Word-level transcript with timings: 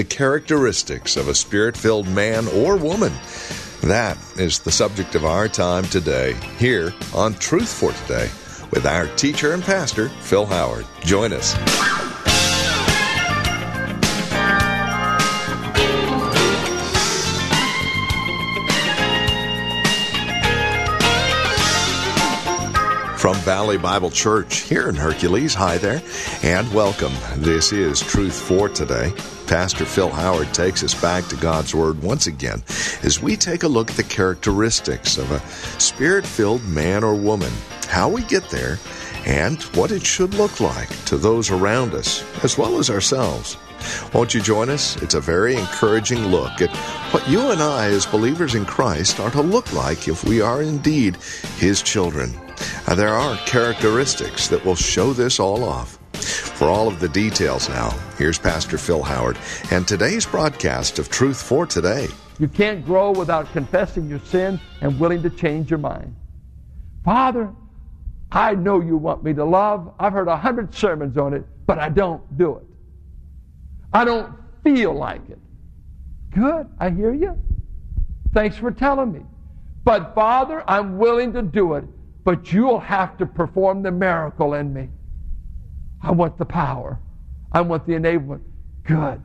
The 0.00 0.04
characteristics 0.04 1.18
of 1.18 1.28
a 1.28 1.34
spirit 1.34 1.76
filled 1.76 2.08
man 2.08 2.48
or 2.48 2.78
woman. 2.78 3.12
That 3.82 4.16
is 4.38 4.60
the 4.60 4.72
subject 4.72 5.14
of 5.14 5.26
our 5.26 5.46
time 5.46 5.84
today, 5.84 6.32
here 6.56 6.94
on 7.14 7.34
Truth 7.34 7.70
for 7.70 7.92
Today, 7.92 8.30
with 8.70 8.86
our 8.86 9.14
teacher 9.16 9.52
and 9.52 9.62
pastor, 9.62 10.08
Phil 10.08 10.46
Howard. 10.46 10.86
Join 11.02 11.34
us. 11.34 12.09
From 23.20 23.36
Valley 23.36 23.76
Bible 23.76 24.10
Church 24.10 24.60
here 24.60 24.88
in 24.88 24.94
Hercules. 24.94 25.52
Hi 25.52 25.76
there, 25.76 26.00
and 26.42 26.72
welcome. 26.72 27.12
This 27.36 27.70
is 27.70 28.00
Truth 28.00 28.40
for 28.40 28.70
Today. 28.70 29.12
Pastor 29.46 29.84
Phil 29.84 30.08
Howard 30.08 30.54
takes 30.54 30.82
us 30.82 30.98
back 30.98 31.26
to 31.26 31.36
God's 31.36 31.74
Word 31.74 32.02
once 32.02 32.26
again 32.26 32.62
as 33.02 33.20
we 33.20 33.36
take 33.36 33.62
a 33.62 33.68
look 33.68 33.90
at 33.90 33.98
the 33.98 34.04
characteristics 34.04 35.18
of 35.18 35.30
a 35.32 35.46
spirit 35.78 36.26
filled 36.26 36.64
man 36.64 37.04
or 37.04 37.14
woman, 37.14 37.52
how 37.88 38.08
we 38.08 38.22
get 38.22 38.48
there, 38.48 38.78
and 39.26 39.62
what 39.74 39.92
it 39.92 40.02
should 40.02 40.32
look 40.32 40.58
like 40.58 40.88
to 41.04 41.18
those 41.18 41.50
around 41.50 41.92
us 41.92 42.24
as 42.42 42.56
well 42.56 42.78
as 42.78 42.88
ourselves. 42.88 43.58
Won't 44.14 44.32
you 44.32 44.40
join 44.40 44.70
us? 44.70 44.96
It's 45.02 45.14
a 45.14 45.20
very 45.20 45.56
encouraging 45.56 46.28
look 46.28 46.62
at 46.62 46.74
what 47.12 47.28
you 47.28 47.50
and 47.50 47.62
I, 47.62 47.88
as 47.88 48.06
believers 48.06 48.54
in 48.54 48.64
Christ, 48.64 49.20
are 49.20 49.30
to 49.32 49.42
look 49.42 49.70
like 49.74 50.08
if 50.08 50.24
we 50.24 50.40
are 50.40 50.62
indeed 50.62 51.16
His 51.58 51.82
children. 51.82 52.32
Now, 52.86 52.94
there 52.94 53.14
are 53.14 53.36
characteristics 53.46 54.48
that 54.48 54.64
will 54.64 54.76
show 54.76 55.12
this 55.12 55.38
all 55.40 55.64
off. 55.64 55.98
For 56.12 56.68
all 56.68 56.88
of 56.88 57.00
the 57.00 57.08
details 57.08 57.68
now, 57.68 57.90
here's 58.18 58.38
Pastor 58.38 58.76
Phil 58.76 59.02
Howard 59.02 59.38
and 59.70 59.88
today's 59.88 60.26
broadcast 60.26 60.98
of 60.98 61.08
Truth 61.08 61.40
for 61.42 61.64
Today. 61.64 62.08
You 62.38 62.48
can't 62.48 62.84
grow 62.84 63.10
without 63.12 63.50
confessing 63.52 64.08
your 64.08 64.18
sin 64.20 64.60
and 64.80 64.98
willing 65.00 65.22
to 65.22 65.30
change 65.30 65.70
your 65.70 65.78
mind. 65.78 66.14
Father, 67.04 67.50
I 68.32 68.54
know 68.54 68.80
you 68.80 68.96
want 68.96 69.24
me 69.24 69.32
to 69.34 69.44
love. 69.44 69.92
I've 69.98 70.12
heard 70.12 70.28
a 70.28 70.36
hundred 70.36 70.74
sermons 70.74 71.16
on 71.16 71.34
it, 71.34 71.44
but 71.66 71.78
I 71.78 71.88
don't 71.88 72.36
do 72.38 72.56
it. 72.56 72.66
I 73.92 74.04
don't 74.04 74.34
feel 74.62 74.92
like 74.92 75.28
it. 75.28 75.38
Good, 76.30 76.68
I 76.78 76.90
hear 76.90 77.12
you. 77.12 77.36
Thanks 78.32 78.56
for 78.56 78.70
telling 78.70 79.12
me. 79.12 79.20
But 79.84 80.14
Father, 80.14 80.62
I'm 80.68 80.98
willing 80.98 81.32
to 81.32 81.42
do 81.42 81.74
it, 81.74 81.84
but 82.24 82.52
you'll 82.52 82.80
have 82.80 83.16
to 83.18 83.26
perform 83.26 83.82
the 83.82 83.90
miracle 83.90 84.54
in 84.54 84.72
me. 84.72 84.88
I 86.02 86.10
want 86.10 86.38
the 86.38 86.44
power. 86.44 86.98
I 87.52 87.60
want 87.60 87.86
the 87.86 87.92
enablement. 87.92 88.42
Good. 88.84 89.22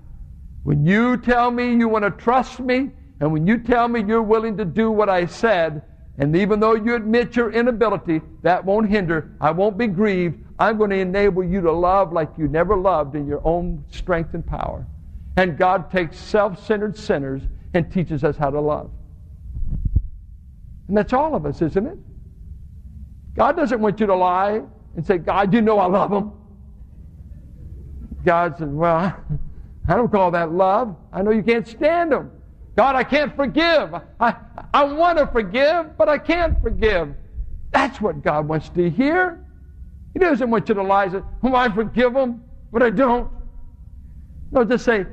When 0.64 0.86
you 0.86 1.18
tell 1.18 1.52
me 1.52 1.76
you 1.76 1.88
want 1.88 2.06
to 2.06 2.12
trust 2.12 2.60
me, 2.60 2.92
and 3.20 3.32
when 3.32 3.48
you 3.48 3.60
tell 3.60 3.88
me 3.88 4.04
you're 4.04 4.22
willing 4.22 4.58
to 4.58 4.66
do 4.66 4.92
what 4.92 5.10
I 5.10 5.26
said, 5.26 5.84
and 6.18 6.36
even 6.36 6.60
though 6.60 6.76
you 6.76 6.96
admit 6.96 7.36
your 7.36 7.52
inability, 7.52 8.22
that 8.42 8.64
won't 8.64 8.90
hinder. 8.90 9.32
I 9.42 9.52
won't 9.52 9.78
be 9.78 9.88
grieved. 9.88 10.44
I'm 10.58 10.78
going 10.78 10.90
to 10.92 10.98
enable 10.98 11.44
you 11.44 11.62
to 11.62 11.72
love 11.72 12.14
like 12.14 12.30
you 12.38 12.48
never 12.48 12.78
loved 12.78 13.16
in 13.16 13.28
your 13.28 13.46
own 13.46 13.84
strength 13.90 14.34
and 14.34 14.46
power. 14.46 14.86
And 15.38 15.58
God 15.58 15.92
takes 15.92 16.18
self 16.18 16.66
centered 16.66 16.98
sinners 16.98 17.42
and 17.74 17.92
teaches 17.92 18.24
us 18.24 18.38
how 18.38 18.50
to 18.50 18.62
love. 18.62 18.90
And 20.88 20.96
that's 20.96 21.12
all 21.12 21.36
of 21.36 21.46
us, 21.46 21.62
isn't 21.62 21.86
it? 21.86 21.98
God 23.36 23.56
doesn't 23.58 23.80
want 23.80 24.00
you 24.00 24.06
to 24.08 24.16
lie 24.16 24.62
and 24.96 25.06
say, 25.06 25.18
God, 25.18 25.54
you 25.54 25.62
know 25.62 25.80
I 25.80 25.88
love 25.88 26.12
him. 26.12 26.32
God 28.24 28.58
says, 28.58 28.70
Well, 28.70 29.16
I 29.88 29.96
don't 29.96 30.12
call 30.12 30.32
that 30.32 30.52
love. 30.52 30.96
I 31.14 31.22
know 31.22 31.32
you 31.32 31.44
can't 31.44 31.68
stand 31.68 32.14
him. 32.14 32.32
God, 32.76 32.96
I 32.96 33.04
can't 33.04 33.36
forgive. 33.36 33.94
I, 34.20 34.36
I 34.74 34.84
want 34.84 35.18
to 35.20 35.28
forgive, 35.28 35.98
but 35.98 36.10
I 36.10 36.18
can't 36.18 36.62
forgive. 36.62 37.14
That's 37.72 38.02
what 38.02 38.22
God 38.22 38.48
wants 38.48 38.70
to 38.70 38.90
hear. 38.90 39.40
He 40.14 40.20
doesn't 40.20 40.50
want 40.50 40.68
you 40.70 40.76
to 40.76 40.84
lie 40.84 41.04
and 41.06 41.14
say, 41.14 41.22
Oh, 41.44 41.56
I 41.56 41.70
forgive 41.74 42.16
him, 42.16 42.42
but 42.72 42.82
I 42.82 42.90
don't. 42.90 43.30
No, 44.52 44.64
just 44.64 44.86
say, 44.86 45.06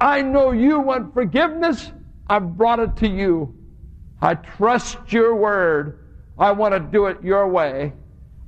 I 0.00 0.22
know 0.22 0.52
you 0.52 0.80
want 0.80 1.14
forgiveness. 1.14 1.92
I've 2.28 2.56
brought 2.56 2.80
it 2.80 2.96
to 2.96 3.08
you. 3.08 3.54
I 4.20 4.34
trust 4.34 4.98
your 5.12 5.36
word. 5.36 6.01
I 6.38 6.52
want 6.52 6.74
to 6.74 6.80
do 6.80 7.06
it 7.06 7.22
your 7.22 7.48
way. 7.48 7.92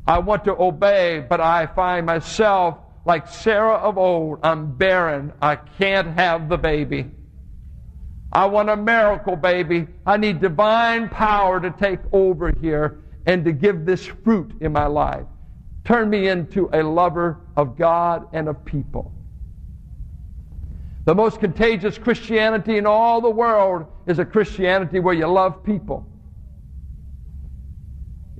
I 0.06 0.18
want 0.18 0.44
to 0.44 0.60
obey, 0.60 1.24
but 1.28 1.40
I 1.40 1.66
find 1.66 2.06
myself 2.06 2.78
like 3.04 3.28
Sarah 3.28 3.76
of 3.76 3.98
old. 3.98 4.40
I'm 4.42 4.76
barren. 4.76 5.32
I 5.40 5.56
can't 5.56 6.08
have 6.18 6.48
the 6.48 6.58
baby. 6.58 7.10
I 8.32 8.46
want 8.46 8.68
a 8.68 8.76
miracle 8.76 9.36
baby. 9.36 9.86
I 10.04 10.16
need 10.16 10.40
divine 10.40 11.08
power 11.08 11.60
to 11.60 11.70
take 11.70 12.00
over 12.12 12.52
here 12.60 13.02
and 13.26 13.44
to 13.44 13.52
give 13.52 13.86
this 13.86 14.04
fruit 14.04 14.52
in 14.60 14.72
my 14.72 14.86
life. 14.86 15.24
Turn 15.84 16.10
me 16.10 16.28
into 16.28 16.68
a 16.72 16.82
lover 16.82 17.40
of 17.56 17.76
God 17.78 18.28
and 18.32 18.48
of 18.48 18.64
people. 18.64 19.12
The 21.04 21.14
most 21.14 21.38
contagious 21.38 21.98
Christianity 21.98 22.78
in 22.78 22.86
all 22.86 23.20
the 23.20 23.30
world 23.30 23.86
is 24.06 24.18
a 24.18 24.24
Christianity 24.24 25.00
where 25.00 25.14
you 25.14 25.26
love 25.26 25.62
people. 25.62 26.06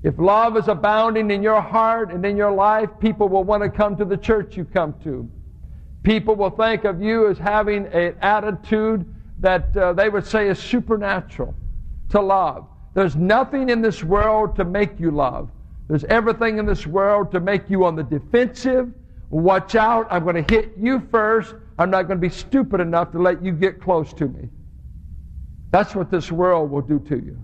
If 0.05 0.19
love 0.19 0.59
is 0.59 0.69
abounding 0.69 1.31
in 1.31 1.43
your 1.43 1.63
heart 1.63 2.13
and 2.13 2.25
in 2.27 2.37
your 2.37 2.53
life, 2.53 2.91
people 3.01 3.27
will 3.27 3.43
want 3.43 3.63
to 3.63 3.71
come 3.71 3.97
to 3.97 4.05
the 4.05 4.19
church 4.19 4.55
you 4.55 4.67
come 4.67 4.95
to. 5.03 5.29
People 6.03 6.37
will 6.37 6.51
think 6.51 6.85
of 6.85 7.03
you 7.03 7.31
as 7.31 7.39
having 7.39 7.87
an 7.87 8.15
attitude 8.21 9.07
that 9.41 9.75
uh, 9.75 9.95
they 9.95 10.11
would 10.11 10.27
say 10.27 10.51
is 10.51 10.59
supernatural 10.59 11.55
to 12.11 12.21
love. 12.21 12.69
There's 12.93 13.17
nothing 13.17 13.71
in 13.71 13.81
this 13.81 14.05
world 14.05 14.55
to 14.57 14.65
make 14.67 15.01
you 15.01 15.11
love. 15.11 15.49
There's 15.89 16.05
everything 16.05 16.59
in 16.59 16.67
this 16.67 16.87
world 16.87 17.33
to 17.33 17.41
make 17.41 17.71
you 17.71 17.87
on 17.87 17.97
the 17.97 18.03
defensive. 18.03 18.93
Watch 19.31 19.75
out, 19.75 20.07
I'm 20.11 20.23
going 20.23 20.45
to 20.45 20.55
hit 20.55 20.75
you 20.79 21.01
first. 21.11 21.55
I'm 21.79 21.91
not 21.91 22.09
going 22.09 22.19
to 22.19 22.29
be 22.29 22.33
stupid 22.33 22.81
enough 22.81 23.11
to 23.13 23.19
let 23.19 23.43
you 23.43 23.53
get 23.53 23.81
close 23.81 24.13
to 24.15 24.29
me. 24.29 24.51
That's 25.71 25.95
what 25.95 26.11
this 26.11 26.31
world 26.31 26.71
will 26.71 26.83
do 26.83 26.99
to 27.01 27.17
you. 27.17 27.44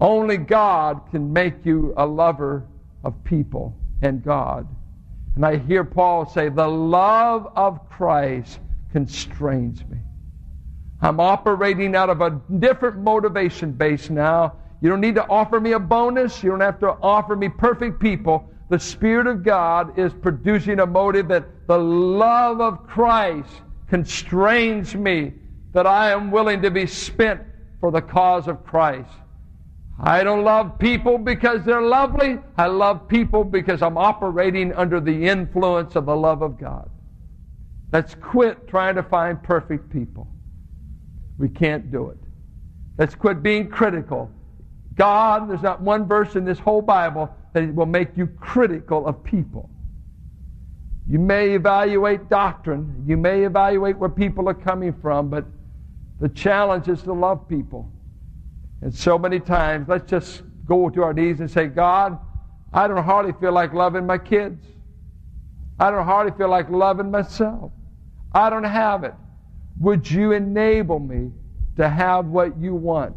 Only 0.00 0.36
God 0.36 1.02
can 1.10 1.32
make 1.32 1.64
you 1.64 1.94
a 1.96 2.06
lover 2.06 2.66
of 3.04 3.22
people 3.24 3.76
and 4.02 4.22
God. 4.22 4.66
And 5.36 5.44
I 5.44 5.56
hear 5.56 5.84
Paul 5.84 6.26
say, 6.26 6.48
the 6.48 6.66
love 6.66 7.52
of 7.56 7.88
Christ 7.88 8.60
constrains 8.92 9.84
me. 9.86 9.98
I'm 11.00 11.20
operating 11.20 11.94
out 11.96 12.08
of 12.08 12.20
a 12.20 12.40
different 12.58 12.98
motivation 12.98 13.72
base 13.72 14.10
now. 14.10 14.54
You 14.80 14.88
don't 14.90 15.00
need 15.00 15.16
to 15.16 15.26
offer 15.28 15.60
me 15.60 15.72
a 15.72 15.78
bonus. 15.78 16.42
You 16.42 16.50
don't 16.50 16.60
have 16.60 16.78
to 16.80 16.90
offer 17.02 17.36
me 17.36 17.48
perfect 17.48 18.00
people. 18.00 18.48
The 18.70 18.78
Spirit 18.78 19.26
of 19.26 19.42
God 19.42 19.98
is 19.98 20.12
producing 20.12 20.80
a 20.80 20.86
motive 20.86 21.28
that 21.28 21.66
the 21.66 21.78
love 21.78 22.60
of 22.60 22.86
Christ 22.86 23.50
constrains 23.88 24.94
me, 24.94 25.32
that 25.72 25.86
I 25.86 26.10
am 26.10 26.30
willing 26.30 26.62
to 26.62 26.70
be 26.70 26.86
spent 26.86 27.42
for 27.80 27.90
the 27.90 28.02
cause 28.02 28.48
of 28.48 28.64
Christ. 28.64 29.10
I 29.98 30.24
don't 30.24 30.42
love 30.44 30.78
people 30.78 31.18
because 31.18 31.64
they're 31.64 31.80
lovely. 31.80 32.38
I 32.58 32.66
love 32.66 33.06
people 33.06 33.44
because 33.44 33.80
I'm 33.80 33.96
operating 33.96 34.72
under 34.74 35.00
the 35.00 35.26
influence 35.26 35.94
of 35.94 36.06
the 36.06 36.16
love 36.16 36.42
of 36.42 36.58
God. 36.58 36.90
Let's 37.92 38.14
quit 38.16 38.66
trying 38.66 38.96
to 38.96 39.04
find 39.04 39.40
perfect 39.40 39.90
people. 39.90 40.26
We 41.38 41.48
can't 41.48 41.92
do 41.92 42.10
it. 42.10 42.18
Let's 42.98 43.14
quit 43.14 43.42
being 43.42 43.68
critical. 43.68 44.30
God, 44.96 45.48
there's 45.48 45.62
not 45.62 45.80
one 45.80 46.06
verse 46.06 46.36
in 46.36 46.44
this 46.44 46.58
whole 46.58 46.82
Bible 46.82 47.32
that 47.52 47.72
will 47.74 47.86
make 47.86 48.16
you 48.16 48.26
critical 48.26 49.06
of 49.06 49.22
people. 49.22 49.70
You 51.08 51.18
may 51.18 51.50
evaluate 51.50 52.28
doctrine, 52.28 53.04
you 53.06 53.16
may 53.16 53.44
evaluate 53.44 53.98
where 53.98 54.08
people 54.08 54.48
are 54.48 54.54
coming 54.54 54.92
from, 55.02 55.28
but 55.28 55.44
the 56.20 56.28
challenge 56.30 56.88
is 56.88 57.02
to 57.02 57.12
love 57.12 57.46
people. 57.48 57.92
And 58.84 58.94
so 58.94 59.18
many 59.18 59.40
times, 59.40 59.88
let's 59.88 60.08
just 60.10 60.42
go 60.66 60.90
to 60.90 61.02
our 61.02 61.14
knees 61.14 61.40
and 61.40 61.50
say, 61.50 61.68
God, 61.68 62.18
I 62.70 62.86
don't 62.86 63.02
hardly 63.02 63.32
feel 63.40 63.52
like 63.52 63.72
loving 63.72 64.04
my 64.04 64.18
kids. 64.18 64.62
I 65.80 65.90
don't 65.90 66.04
hardly 66.04 66.36
feel 66.36 66.50
like 66.50 66.68
loving 66.68 67.10
myself. 67.10 67.72
I 68.34 68.50
don't 68.50 68.62
have 68.62 69.02
it. 69.04 69.14
Would 69.80 70.10
you 70.10 70.32
enable 70.32 70.98
me 70.98 71.30
to 71.76 71.88
have 71.88 72.26
what 72.26 72.58
you 72.58 72.74
want? 72.74 73.16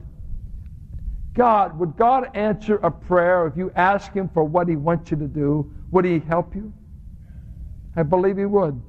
God, 1.33 1.77
would 1.77 1.97
God 1.97 2.31
answer 2.33 2.77
a 2.77 2.89
prayer 2.89 3.45
if 3.45 3.57
you 3.57 3.69
ask 3.75 4.13
Him 4.13 4.29
for 4.33 4.45
what 4.45 4.69
He 4.69 4.77
wants 4.77 5.11
you 5.11 5.17
to 5.17 5.27
do? 5.27 5.69
Would 5.91 6.05
He 6.05 6.19
help 6.19 6.55
you? 6.55 6.71
I 7.97 8.03
believe 8.03 8.37
He 8.37 8.45
would. 8.45 8.81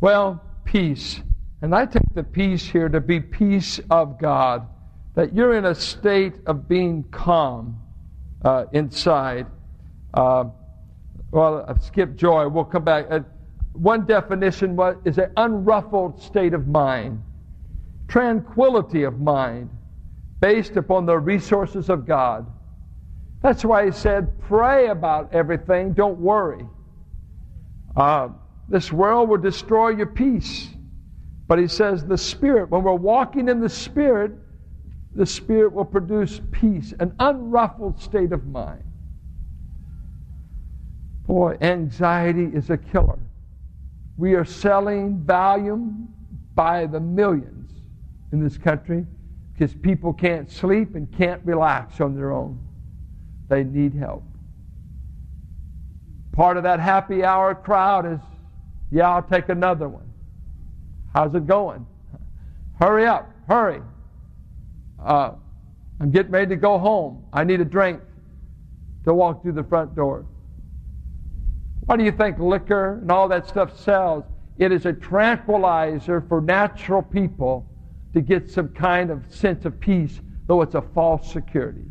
Well, 0.00 0.42
peace. 0.64 1.22
And 1.62 1.72
I 1.72 1.86
take 1.86 2.02
the 2.16 2.24
peace 2.24 2.66
here 2.66 2.88
to 2.88 3.00
be 3.00 3.20
peace 3.20 3.80
of 3.90 4.18
God, 4.18 4.66
that 5.14 5.34
you're 5.34 5.56
in 5.56 5.64
a 5.64 5.74
state 5.74 6.34
of 6.46 6.68
being 6.68 7.04
calm 7.10 7.80
uh, 8.44 8.64
inside. 8.72 9.46
Uh, 10.14 10.44
well, 11.30 11.64
I've 11.66 11.82
skipped 11.82 12.16
joy. 12.16 12.48
We'll 12.48 12.64
come 12.64 12.84
back. 12.84 13.06
Uh, 13.10 13.20
one 13.72 14.06
definition 14.06 14.76
was, 14.76 14.96
is 15.04 15.18
an 15.18 15.32
unruffled 15.36 16.20
state 16.20 16.54
of 16.54 16.66
mind, 16.66 17.22
tranquility 18.08 19.04
of 19.04 19.20
mind, 19.20 19.70
based 20.40 20.76
upon 20.76 21.06
the 21.06 21.18
resources 21.18 21.88
of 21.88 22.06
God. 22.06 22.46
That's 23.42 23.64
why 23.64 23.86
he 23.86 23.92
said, 23.92 24.38
pray 24.40 24.88
about 24.88 25.32
everything, 25.32 25.92
don't 25.92 26.18
worry. 26.18 26.66
Uh, 27.96 28.28
this 28.68 28.92
world 28.92 29.28
will 29.28 29.38
destroy 29.38 29.90
your 29.90 30.06
peace. 30.06 30.68
But 31.46 31.58
he 31.58 31.66
says 31.66 32.04
the 32.04 32.18
Spirit, 32.18 32.70
when 32.70 32.82
we're 32.82 32.94
walking 32.94 33.48
in 33.48 33.60
the 33.60 33.68
Spirit, 33.68 34.32
the 35.14 35.26
Spirit 35.26 35.72
will 35.72 35.84
produce 35.84 36.40
peace, 36.52 36.94
an 37.00 37.14
unruffled 37.18 38.00
state 38.00 38.32
of 38.32 38.46
mind. 38.46 38.84
Boy, 41.26 41.56
anxiety 41.60 42.50
is 42.54 42.70
a 42.70 42.76
killer. 42.76 43.18
We 44.16 44.34
are 44.34 44.44
selling 44.44 45.22
Valium 45.24 46.06
by 46.54 46.86
the 46.86 47.00
millions 47.00 47.72
in 48.32 48.42
this 48.42 48.58
country 48.58 49.06
because 49.52 49.74
people 49.74 50.12
can't 50.12 50.50
sleep 50.50 50.94
and 50.94 51.10
can't 51.16 51.40
relax 51.44 52.00
on 52.00 52.14
their 52.14 52.32
own. 52.32 52.58
They 53.48 53.64
need 53.64 53.94
help. 53.94 54.22
Part 56.32 56.56
of 56.56 56.62
that 56.62 56.80
happy 56.80 57.24
hour 57.24 57.54
crowd 57.54 58.06
is, 58.06 58.20
yeah, 58.90 59.10
I'll 59.10 59.22
take 59.22 59.48
another 59.48 59.88
one. 59.88 60.10
How's 61.14 61.34
it 61.34 61.46
going? 61.46 61.86
Hurry 62.78 63.06
up, 63.06 63.30
hurry. 63.48 63.82
Uh, 65.04 65.32
I'm 66.00 66.10
getting 66.10 66.32
ready 66.32 66.48
to 66.48 66.56
go 66.56 66.78
home. 66.78 67.24
I 67.32 67.44
need 67.44 67.60
a 67.60 67.64
drink 67.64 68.00
to 69.04 69.14
walk 69.14 69.42
through 69.42 69.52
the 69.52 69.64
front 69.64 69.94
door. 69.94 70.26
Why 71.86 71.96
do 71.96 72.04
you 72.04 72.12
think 72.12 72.38
liquor 72.38 72.98
and 73.00 73.10
all 73.10 73.28
that 73.28 73.48
stuff 73.48 73.78
sells? 73.78 74.24
It 74.58 74.72
is 74.72 74.86
a 74.86 74.92
tranquilizer 74.92 76.20
for 76.20 76.40
natural 76.40 77.02
people 77.02 77.66
to 78.12 78.20
get 78.20 78.50
some 78.50 78.68
kind 78.68 79.10
of 79.10 79.24
sense 79.32 79.64
of 79.64 79.80
peace, 79.80 80.20
though 80.46 80.62
it's 80.62 80.74
a 80.74 80.82
false 80.82 81.32
security. 81.32 81.84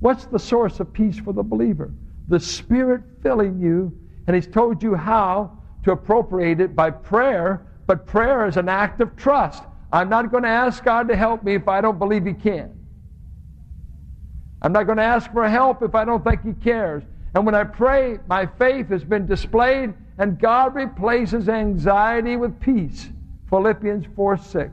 What's 0.00 0.26
the 0.26 0.38
source 0.38 0.80
of 0.80 0.92
peace 0.92 1.18
for 1.18 1.32
the 1.32 1.42
believer? 1.42 1.92
The 2.28 2.40
Spirit 2.40 3.02
filling 3.22 3.60
you, 3.60 3.96
and 4.26 4.34
He's 4.34 4.46
told 4.46 4.82
you 4.82 4.94
how 4.94 5.58
to 5.84 5.92
appropriate 5.92 6.60
it 6.60 6.74
by 6.74 6.90
prayer, 6.90 7.66
but 7.86 8.06
prayer 8.06 8.46
is 8.46 8.56
an 8.56 8.68
act 8.68 9.00
of 9.00 9.14
trust. 9.16 9.62
I'm 9.94 10.08
not 10.08 10.32
going 10.32 10.42
to 10.42 10.48
ask 10.48 10.82
God 10.82 11.06
to 11.06 11.14
help 11.14 11.44
me 11.44 11.54
if 11.54 11.68
I 11.68 11.80
don't 11.80 12.00
believe 12.00 12.26
He 12.26 12.34
can. 12.34 12.76
I'm 14.60 14.72
not 14.72 14.86
going 14.86 14.98
to 14.98 15.04
ask 15.04 15.30
for 15.30 15.48
help 15.48 15.84
if 15.84 15.94
I 15.94 16.04
don't 16.04 16.24
think 16.24 16.42
He 16.42 16.52
cares. 16.52 17.04
And 17.36 17.46
when 17.46 17.54
I 17.54 17.62
pray, 17.62 18.18
my 18.26 18.44
faith 18.44 18.88
has 18.88 19.04
been 19.04 19.24
displayed, 19.24 19.94
and 20.18 20.36
God 20.36 20.74
replaces 20.74 21.48
anxiety 21.48 22.34
with 22.34 22.58
peace. 22.58 23.08
Philippians 23.48 24.06
4 24.16 24.36
6. 24.36 24.72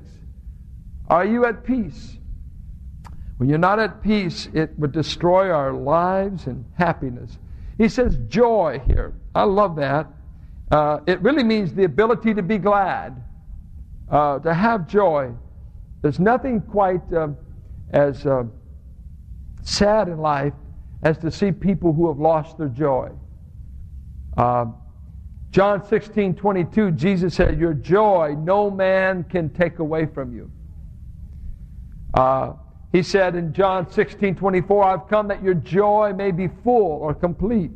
Are 1.08 1.26
you 1.26 1.46
at 1.46 1.64
peace? 1.64 2.18
When 3.38 3.48
you're 3.48 3.60
not 3.60 3.78
at 3.78 4.02
peace, 4.02 4.50
it 4.54 4.72
would 4.80 4.92
destroy 4.92 5.52
our 5.52 5.72
lives 5.72 6.48
and 6.48 6.66
happiness. 6.80 7.38
He 7.78 7.90
says 7.90 8.18
joy 8.28 8.82
here. 8.88 9.14
I 9.36 9.44
love 9.44 9.76
that. 9.76 10.08
Uh, 10.72 11.02
it 11.06 11.22
really 11.22 11.44
means 11.44 11.76
the 11.76 11.84
ability 11.84 12.34
to 12.34 12.42
be 12.42 12.58
glad, 12.58 13.22
uh, 14.12 14.40
to 14.40 14.54
have 14.54 14.88
joy. 14.88 15.32
There's 16.02 16.20
nothing 16.20 16.62
quite 16.62 17.02
uh, 17.14 17.30
as 17.92 18.26
uh, 18.26 18.44
sad 19.64 20.08
in 20.08 20.20
life 20.20 20.54
as 21.04 21.18
to 21.20 21.32
see 21.32 21.52
people 21.52 21.94
who 21.94 22.08
have 22.08 22.20
lost 22.20 22.58
their 22.58 22.68
joy. 22.68 23.10
Uh, 24.38 24.66
John 25.52 25.86
16, 25.86 26.36
22, 26.36 26.92
Jesus 26.92 27.34
said, 27.36 27.60
Your 27.60 27.74
joy 27.74 28.36
no 28.38 28.70
man 28.70 29.24
can 29.26 29.50
take 29.50 29.80
away 29.80 30.06
from 30.06 30.34
you. 30.34 30.52
Uh, 32.14 32.54
he 32.92 33.04
said 33.04 33.36
in 33.36 33.54
John 33.54 33.90
16, 33.90 34.36
24, 34.36 34.84
I've 34.84 35.08
come 35.08 35.28
that 35.30 35.42
your 35.44 35.54
joy 35.54 36.14
may 36.16 36.32
be 36.32 36.50
full 36.64 37.00
or 37.02 37.14
complete. 37.14 37.72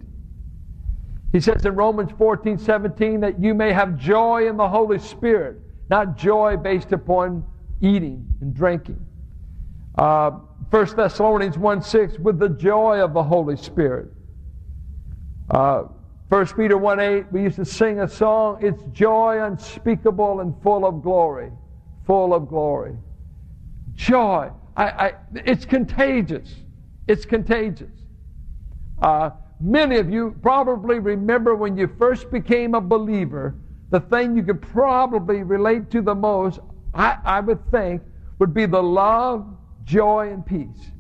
He 1.32 1.40
says 1.40 1.66
in 1.66 1.76
Romans 1.76 2.12
14, 2.18 2.58
17, 2.58 3.20
that 3.22 3.40
you 3.40 3.54
may 3.54 3.74
have 3.74 3.98
joy 3.98 4.48
in 4.48 4.58
the 4.58 4.68
Holy 4.68 5.00
Spirit, 5.00 5.58
not 5.90 6.18
joy 6.18 6.58
based 6.58 6.92
upon 6.92 7.46
eating 7.82 8.26
and 8.42 8.54
drinking. 8.54 9.04
Uh, 9.98 10.32
1 10.70 10.96
Thessalonians 10.96 11.58
1 11.58 11.82
6, 11.82 12.20
with 12.20 12.40
the 12.40 12.50
joy 12.50 13.00
of 13.00 13.14
the 13.14 13.24
Holy 13.24 13.56
Spirit. 13.56 14.12
Uh, 15.50 15.84
1 16.30 16.48
Peter 16.48 16.78
1 16.78 17.00
8, 17.00 17.32
we 17.32 17.44
used 17.44 17.56
to 17.58 17.66
sing 17.66 18.00
a 18.02 18.08
song, 18.08 18.58
it's 18.62 18.82
joy 18.92 19.44
unspeakable 19.44 20.40
and 20.40 20.56
full 20.64 20.86
of 20.86 21.04
glory. 21.04 21.52
Full 22.06 22.34
of 22.34 22.48
glory. 22.48 22.96
Joy. 23.94 24.52
I, 24.76 24.84
I, 24.84 25.14
it's 25.34 25.66
contagious. 25.66 26.56
It's 27.08 27.26
contagious. 27.26 27.92
Uh, 29.02 29.30
many 29.60 29.98
of 29.98 30.10
you 30.10 30.36
probably 30.42 31.00
remember 31.00 31.56
when 31.56 31.78
you 31.78 31.88
first 31.98 32.32
became 32.32 32.74
a 32.74 32.82
believer, 32.82 33.56
the 33.96 34.02
thing 34.02 34.36
you 34.36 34.44
could 34.44 34.62
probably 34.62 35.42
relate 35.44 35.90
to 35.92 36.02
the 36.02 36.14
most, 36.14 36.60
I, 36.94 37.18
I 37.24 37.40
would 37.40 37.72
think, 37.72 38.02
would 38.40 38.54
be 38.54 38.66
the 38.66 38.84
love 38.84 39.48
joy, 39.86 40.32
and 40.34 40.46
peace. 40.46 40.92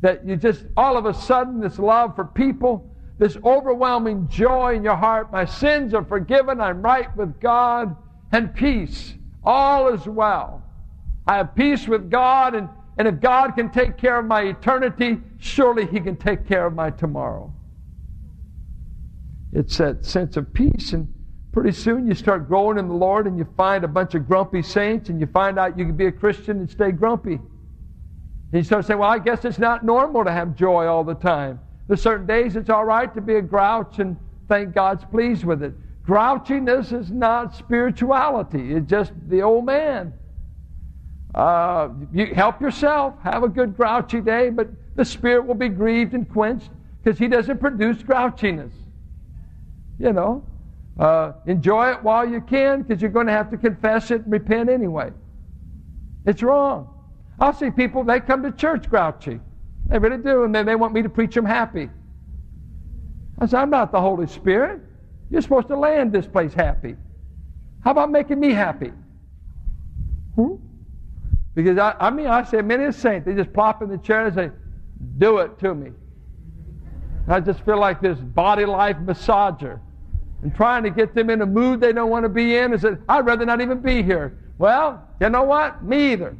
That 0.00 0.26
you 0.26 0.34
just, 0.34 0.64
all 0.76 0.96
of 0.96 1.06
a 1.06 1.14
sudden, 1.14 1.60
this 1.60 1.78
love 1.78 2.16
for 2.16 2.24
people, 2.24 2.92
this 3.18 3.36
overwhelming 3.44 4.26
joy 4.26 4.74
in 4.74 4.82
your 4.82 4.96
heart, 4.96 5.30
my 5.30 5.44
sins 5.44 5.94
are 5.94 6.04
forgiven, 6.04 6.60
I'm 6.60 6.82
right 6.82 7.14
with 7.16 7.38
God, 7.38 7.94
and 8.32 8.52
peace. 8.52 9.14
All 9.44 9.94
is 9.94 10.04
well. 10.08 10.64
I 11.28 11.36
have 11.36 11.54
peace 11.54 11.86
with 11.86 12.10
God, 12.10 12.56
and, 12.56 12.68
and 12.96 13.06
if 13.06 13.20
God 13.20 13.52
can 13.52 13.70
take 13.70 13.96
care 13.96 14.18
of 14.18 14.26
my 14.26 14.42
eternity, 14.42 15.20
surely 15.38 15.86
He 15.86 16.00
can 16.00 16.16
take 16.16 16.44
care 16.44 16.66
of 16.66 16.74
my 16.74 16.90
tomorrow. 16.90 17.54
It's 19.52 19.78
that 19.78 20.04
sense 20.04 20.36
of 20.36 20.52
peace 20.52 20.92
and 20.92 21.14
Pretty 21.60 21.76
soon 21.76 22.06
you 22.06 22.14
start 22.14 22.46
growing 22.46 22.78
in 22.78 22.86
the 22.86 22.94
Lord 22.94 23.26
and 23.26 23.36
you 23.36 23.44
find 23.56 23.82
a 23.82 23.88
bunch 23.88 24.14
of 24.14 24.28
grumpy 24.28 24.62
saints 24.62 25.08
and 25.08 25.18
you 25.18 25.26
find 25.26 25.58
out 25.58 25.76
you 25.76 25.84
can 25.84 25.96
be 25.96 26.06
a 26.06 26.12
Christian 26.12 26.58
and 26.58 26.70
stay 26.70 26.92
grumpy. 26.92 27.34
And 27.34 28.52
you 28.52 28.62
start 28.62 28.86
saying, 28.86 29.00
well, 29.00 29.10
I 29.10 29.18
guess 29.18 29.44
it's 29.44 29.58
not 29.58 29.84
normal 29.84 30.24
to 30.24 30.30
have 30.30 30.54
joy 30.54 30.86
all 30.86 31.02
the 31.02 31.16
time. 31.16 31.58
There's 31.88 32.00
certain 32.00 32.28
days 32.28 32.54
it's 32.54 32.70
all 32.70 32.84
right 32.84 33.12
to 33.12 33.20
be 33.20 33.34
a 33.34 33.42
grouch 33.42 33.98
and 33.98 34.16
think 34.48 34.72
God's 34.72 35.04
pleased 35.06 35.42
with 35.42 35.64
it. 35.64 35.74
Grouchiness 36.06 36.92
is 36.92 37.10
not 37.10 37.56
spirituality. 37.56 38.74
It's 38.74 38.88
just 38.88 39.12
the 39.28 39.42
old 39.42 39.66
man. 39.66 40.12
Uh, 41.34 41.88
you 42.12 42.26
help 42.36 42.60
yourself. 42.60 43.14
Have 43.24 43.42
a 43.42 43.48
good 43.48 43.76
grouchy 43.76 44.20
day, 44.20 44.50
but 44.50 44.68
the 44.94 45.04
spirit 45.04 45.44
will 45.44 45.56
be 45.56 45.68
grieved 45.68 46.14
and 46.14 46.30
quenched 46.30 46.70
because 47.02 47.18
he 47.18 47.26
doesn't 47.26 47.58
produce 47.58 47.96
grouchiness. 47.96 48.70
You 49.98 50.12
know, 50.12 50.44
uh, 50.98 51.32
enjoy 51.46 51.92
it 51.92 52.02
while 52.02 52.28
you 52.28 52.40
can 52.40 52.82
because 52.82 53.00
you're 53.00 53.10
going 53.10 53.26
to 53.26 53.32
have 53.32 53.50
to 53.50 53.56
confess 53.56 54.10
it 54.10 54.22
and 54.22 54.32
repent 54.32 54.68
anyway. 54.68 55.12
It's 56.26 56.42
wrong. 56.42 56.92
I'll 57.38 57.52
see 57.52 57.70
people, 57.70 58.02
they 58.02 58.20
come 58.20 58.42
to 58.42 58.50
church 58.50 58.90
grouchy. 58.90 59.40
They 59.86 59.98
really 59.98 60.18
do, 60.18 60.44
and 60.44 60.54
then 60.54 60.66
they 60.66 60.74
want 60.74 60.92
me 60.92 61.02
to 61.02 61.08
preach 61.08 61.34
them 61.34 61.44
happy. 61.44 61.88
I 63.38 63.46
said, 63.46 63.60
I'm 63.60 63.70
not 63.70 63.92
the 63.92 64.00
Holy 64.00 64.26
Spirit. 64.26 64.80
You're 65.30 65.40
supposed 65.40 65.68
to 65.68 65.76
land 65.76 66.12
this 66.12 66.26
place 66.26 66.52
happy. 66.52 66.96
How 67.84 67.92
about 67.92 68.10
making 68.10 68.40
me 68.40 68.52
happy? 68.52 68.92
Hmm? 70.34 70.54
Because 71.54 71.78
I, 71.78 71.94
I 72.00 72.10
mean, 72.10 72.26
I 72.26 72.42
say 72.42 72.60
many 72.60 72.84
a 72.84 72.92
saint, 72.92 73.24
they 73.24 73.34
just 73.34 73.52
plop 73.52 73.82
in 73.82 73.88
the 73.88 73.98
chair 73.98 74.26
and 74.26 74.34
say, 74.34 74.50
Do 75.18 75.38
it 75.38 75.58
to 75.60 75.74
me. 75.74 75.92
I 77.28 77.40
just 77.40 77.64
feel 77.64 77.78
like 77.78 78.00
this 78.00 78.18
body 78.18 78.64
life 78.64 78.96
massager 78.96 79.80
and 80.42 80.54
trying 80.54 80.84
to 80.84 80.90
get 80.90 81.14
them 81.14 81.30
in 81.30 81.42
a 81.42 81.46
mood 81.46 81.80
they 81.80 81.92
don't 81.92 82.10
want 82.10 82.24
to 82.24 82.28
be 82.28 82.56
in 82.56 82.72
and 82.72 82.80
said, 82.80 83.02
I'd 83.08 83.26
rather 83.26 83.44
not 83.44 83.60
even 83.60 83.80
be 83.80 84.02
here. 84.02 84.38
Well, 84.58 85.02
you 85.20 85.28
know 85.28 85.42
what? 85.42 85.82
Me 85.82 86.12
either. 86.12 86.36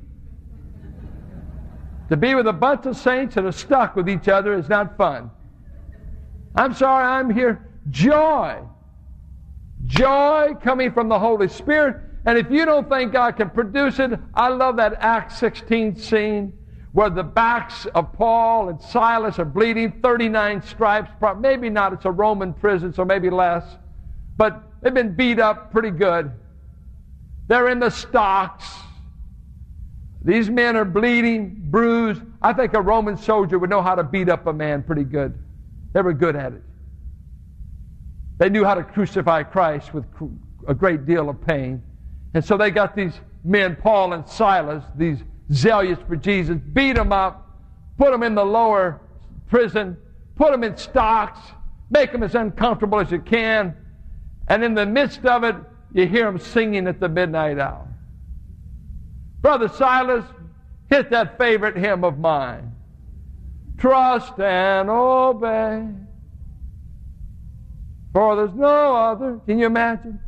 To 2.08 2.16
be 2.16 2.34
with 2.34 2.46
a 2.46 2.52
bunch 2.52 2.86
of 2.86 2.96
saints 2.96 3.34
that 3.34 3.44
are 3.44 3.52
stuck 3.52 3.96
with 3.96 4.08
each 4.08 4.28
other 4.28 4.54
is 4.54 4.68
not 4.68 4.96
fun. 4.96 5.30
I'm 6.54 6.74
sorry, 6.74 7.04
I'm 7.04 7.30
here. 7.30 7.68
Joy. 7.90 8.60
Joy 9.84 10.54
coming 10.62 10.92
from 10.92 11.08
the 11.08 11.18
Holy 11.18 11.48
Spirit. 11.48 11.96
And 12.24 12.38
if 12.38 12.50
you 12.50 12.64
don't 12.64 12.88
think 12.88 13.12
God 13.12 13.36
can 13.36 13.50
produce 13.50 13.98
it, 13.98 14.12
I 14.34 14.48
love 14.48 14.76
that 14.76 14.94
Acts 15.00 15.38
16 15.38 15.96
scene 15.96 16.52
where 16.92 17.10
the 17.10 17.22
backs 17.22 17.86
of 17.94 18.12
Paul 18.12 18.70
and 18.70 18.80
Silas 18.80 19.38
are 19.38 19.44
bleeding, 19.44 20.00
39 20.02 20.62
stripes, 20.62 21.10
maybe 21.38 21.68
not, 21.68 21.92
it's 21.92 22.06
a 22.06 22.10
Roman 22.10 22.52
prison, 22.52 22.92
so 22.92 23.04
maybe 23.04 23.30
less, 23.30 23.64
but 24.38 24.62
they've 24.80 24.94
been 24.94 25.14
beat 25.14 25.38
up 25.38 25.70
pretty 25.70 25.90
good. 25.90 26.32
They're 27.48 27.68
in 27.68 27.80
the 27.80 27.90
stocks. 27.90 28.64
These 30.22 30.48
men 30.48 30.76
are 30.76 30.84
bleeding, 30.84 31.56
bruised. 31.70 32.22
I 32.40 32.52
think 32.52 32.74
a 32.74 32.80
Roman 32.80 33.16
soldier 33.16 33.58
would 33.58 33.70
know 33.70 33.82
how 33.82 33.94
to 33.94 34.04
beat 34.04 34.28
up 34.28 34.46
a 34.46 34.52
man 34.52 34.82
pretty 34.82 35.04
good. 35.04 35.38
They 35.92 36.02
were 36.02 36.12
good 36.12 36.36
at 36.36 36.52
it. 36.52 36.62
They 38.38 38.48
knew 38.48 38.64
how 38.64 38.74
to 38.74 38.84
crucify 38.84 39.42
Christ 39.42 39.92
with 39.92 40.04
a 40.66 40.74
great 40.74 41.06
deal 41.06 41.28
of 41.28 41.40
pain. 41.40 41.82
And 42.34 42.44
so 42.44 42.56
they 42.56 42.70
got 42.70 42.94
these 42.94 43.14
men, 43.42 43.76
Paul 43.76 44.12
and 44.12 44.28
Silas, 44.28 44.84
these 44.96 45.18
zealous 45.52 45.98
for 46.06 46.16
Jesus, 46.16 46.58
beat 46.72 46.94
them 46.94 47.12
up, 47.12 47.48
put 47.96 48.12
them 48.12 48.22
in 48.22 48.34
the 48.34 48.44
lower 48.44 49.00
prison, 49.48 49.96
put 50.36 50.52
them 50.52 50.62
in 50.62 50.76
stocks, 50.76 51.40
make 51.90 52.12
them 52.12 52.22
as 52.22 52.34
uncomfortable 52.34 53.00
as 53.00 53.10
you 53.10 53.20
can. 53.20 53.74
And 54.48 54.64
in 54.64 54.74
the 54.74 54.86
midst 54.86 55.24
of 55.24 55.44
it, 55.44 55.56
you 55.92 56.06
hear 56.06 56.24
them 56.24 56.38
singing 56.38 56.86
at 56.86 57.00
the 57.00 57.08
midnight 57.08 57.58
hour. 57.58 57.86
Brother 59.40 59.68
Silas, 59.68 60.24
hit 60.90 61.10
that 61.10 61.38
favorite 61.38 61.76
hymn 61.76 62.04
of 62.04 62.18
mine. 62.18 62.72
Trust 63.78 64.40
and 64.40 64.90
obey. 64.90 65.86
For 68.12 68.36
there's 68.36 68.54
no 68.54 68.96
other. 68.96 69.40
Can 69.46 69.58
you 69.58 69.66
imagine? 69.66 70.18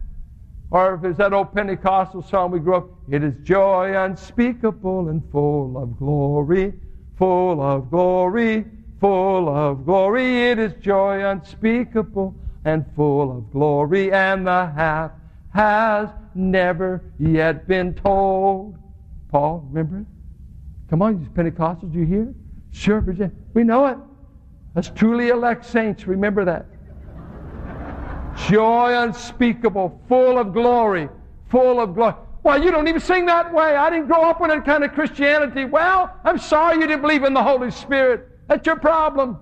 Or 0.71 0.95
if 0.95 1.05
it's 1.05 1.19
that 1.19 1.33
old 1.33 1.53
Pentecostal 1.53 2.23
song 2.23 2.53
we 2.53 2.61
grew 2.61 2.77
up, 2.77 2.89
it 3.11 3.25
is 3.25 3.35
joy 3.43 3.97
unspeakable 3.97 5.09
and 5.09 5.23
full 5.33 5.77
of 5.77 5.99
glory, 5.99 6.75
full 7.19 7.61
of 7.61 7.91
glory, 7.91 8.65
full 9.01 9.49
of 9.49 9.85
glory. 9.85 10.51
It 10.51 10.61
is 10.61 10.75
joy 10.81 11.25
unspeakable 11.25 12.37
and 12.65 12.85
full 12.95 13.37
of 13.37 13.51
glory, 13.51 14.13
and 14.13 14.47
the 14.47 14.67
half 14.67 15.13
has 15.55 16.09
never 16.35 17.03
yet 17.19 17.67
been 17.67 17.95
told. 17.95 18.77
Paul, 19.29 19.67
remember 19.71 20.01
it? 20.01 20.07
Come 20.89 21.03
on, 21.03 21.21
you 21.21 21.29
Pentecostals, 21.31 21.95
you 21.95 22.05
hear? 22.05 22.35
Sure, 22.73 23.01
Virginia. 23.01 23.33
We 23.55 23.65
know 23.65 23.87
it. 23.87 23.97
That's 24.75 24.91
truly 24.91 25.29
elect 25.29 25.65
saints. 25.65 26.07
Remember 26.07 26.45
that 26.45 26.67
joy 28.49 28.97
unspeakable, 28.97 30.01
full 30.09 30.39
of 30.39 30.53
glory, 30.53 31.09
full 31.49 31.81
of 31.81 31.95
glory. 31.95 32.15
Why, 32.43 32.57
you 32.57 32.71
don't 32.71 32.89
even 32.89 33.01
sing 33.01 33.27
that 33.27 33.53
way. 33.53 33.77
I 33.77 33.91
didn't 33.91 34.07
grow 34.07 34.23
up 34.23 34.41
with 34.41 34.51
that 34.51 34.65
kind 34.65 34.83
of 34.83 34.93
Christianity. 34.93 35.67
Well, 35.67 36.15
I'm 36.25 36.39
sorry 36.39 36.77
you 36.77 36.87
didn't 36.87 37.03
believe 37.03 37.25
in 37.25 37.35
the 37.35 37.43
Holy 37.43 37.71
Spirit. 37.71 38.29
That's 38.49 38.67
your 38.67 38.77
problem. 38.77 39.39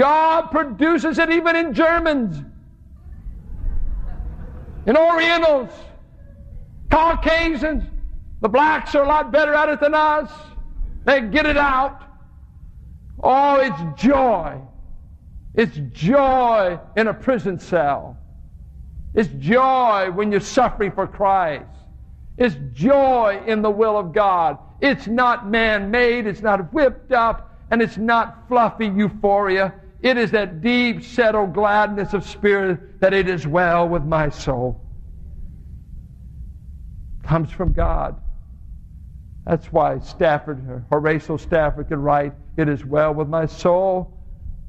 God 0.00 0.50
produces 0.50 1.18
it 1.18 1.28
even 1.28 1.54
in 1.56 1.74
Germans, 1.74 2.42
in 4.86 4.96
Orientals, 4.96 5.68
Caucasians. 6.90 7.84
The 8.40 8.48
blacks 8.48 8.94
are 8.94 9.04
a 9.04 9.06
lot 9.06 9.30
better 9.30 9.52
at 9.52 9.68
it 9.68 9.78
than 9.78 9.92
us. 9.92 10.32
They 11.04 11.20
get 11.20 11.44
it 11.44 11.58
out. 11.58 12.02
Oh, 13.22 13.56
it's 13.56 14.02
joy. 14.02 14.58
It's 15.54 15.78
joy 15.92 16.80
in 16.96 17.08
a 17.08 17.12
prison 17.12 17.58
cell. 17.58 18.16
It's 19.12 19.28
joy 19.38 20.10
when 20.14 20.32
you're 20.32 20.40
suffering 20.40 20.92
for 20.92 21.06
Christ. 21.06 21.66
It's 22.38 22.56
joy 22.72 23.42
in 23.46 23.60
the 23.60 23.70
will 23.70 23.98
of 23.98 24.14
God. 24.14 24.56
It's 24.80 25.06
not 25.06 25.46
man 25.46 25.90
made, 25.90 26.26
it's 26.26 26.40
not 26.40 26.72
whipped 26.72 27.12
up, 27.12 27.54
and 27.70 27.82
it's 27.82 27.98
not 27.98 28.48
fluffy 28.48 28.86
euphoria. 28.86 29.74
It 30.02 30.16
is 30.16 30.30
that 30.30 30.60
deep, 30.60 31.02
settled 31.02 31.52
gladness 31.52 32.14
of 32.14 32.24
spirit 32.24 33.00
that 33.00 33.12
it 33.12 33.28
is 33.28 33.46
well 33.46 33.88
with 33.88 34.04
my 34.04 34.30
soul. 34.30 34.80
Comes 37.22 37.50
from 37.50 37.72
God. 37.72 38.16
That's 39.46 39.66
why 39.66 39.98
Spafford, 40.00 40.84
Horatio 40.90 41.36
Spafford 41.36 41.88
could 41.88 41.98
write, 41.98 42.34
It 42.56 42.68
is 42.68 42.84
well 42.84 43.12
with 43.14 43.28
my 43.28 43.46
soul 43.46 44.20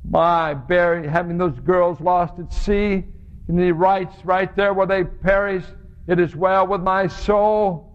my, 0.04 0.54
bury, 0.54 1.08
having 1.08 1.38
those 1.38 1.60
girls 1.60 2.00
lost 2.02 2.40
at 2.40 2.52
sea. 2.52 3.04
And 3.48 3.60
he 3.60 3.72
writes 3.72 4.16
right 4.24 4.54
there 4.56 4.74
where 4.74 4.88
they 4.88 5.04
perished, 5.04 5.70
It 6.08 6.20
is 6.20 6.36
well 6.36 6.68
with 6.68 6.82
my 6.82 7.08
soul, 7.08 7.92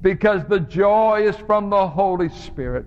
because 0.00 0.44
the 0.48 0.60
joy 0.60 1.26
is 1.26 1.36
from 1.36 1.70
the 1.70 1.88
Holy 1.88 2.28
Spirit. 2.28 2.86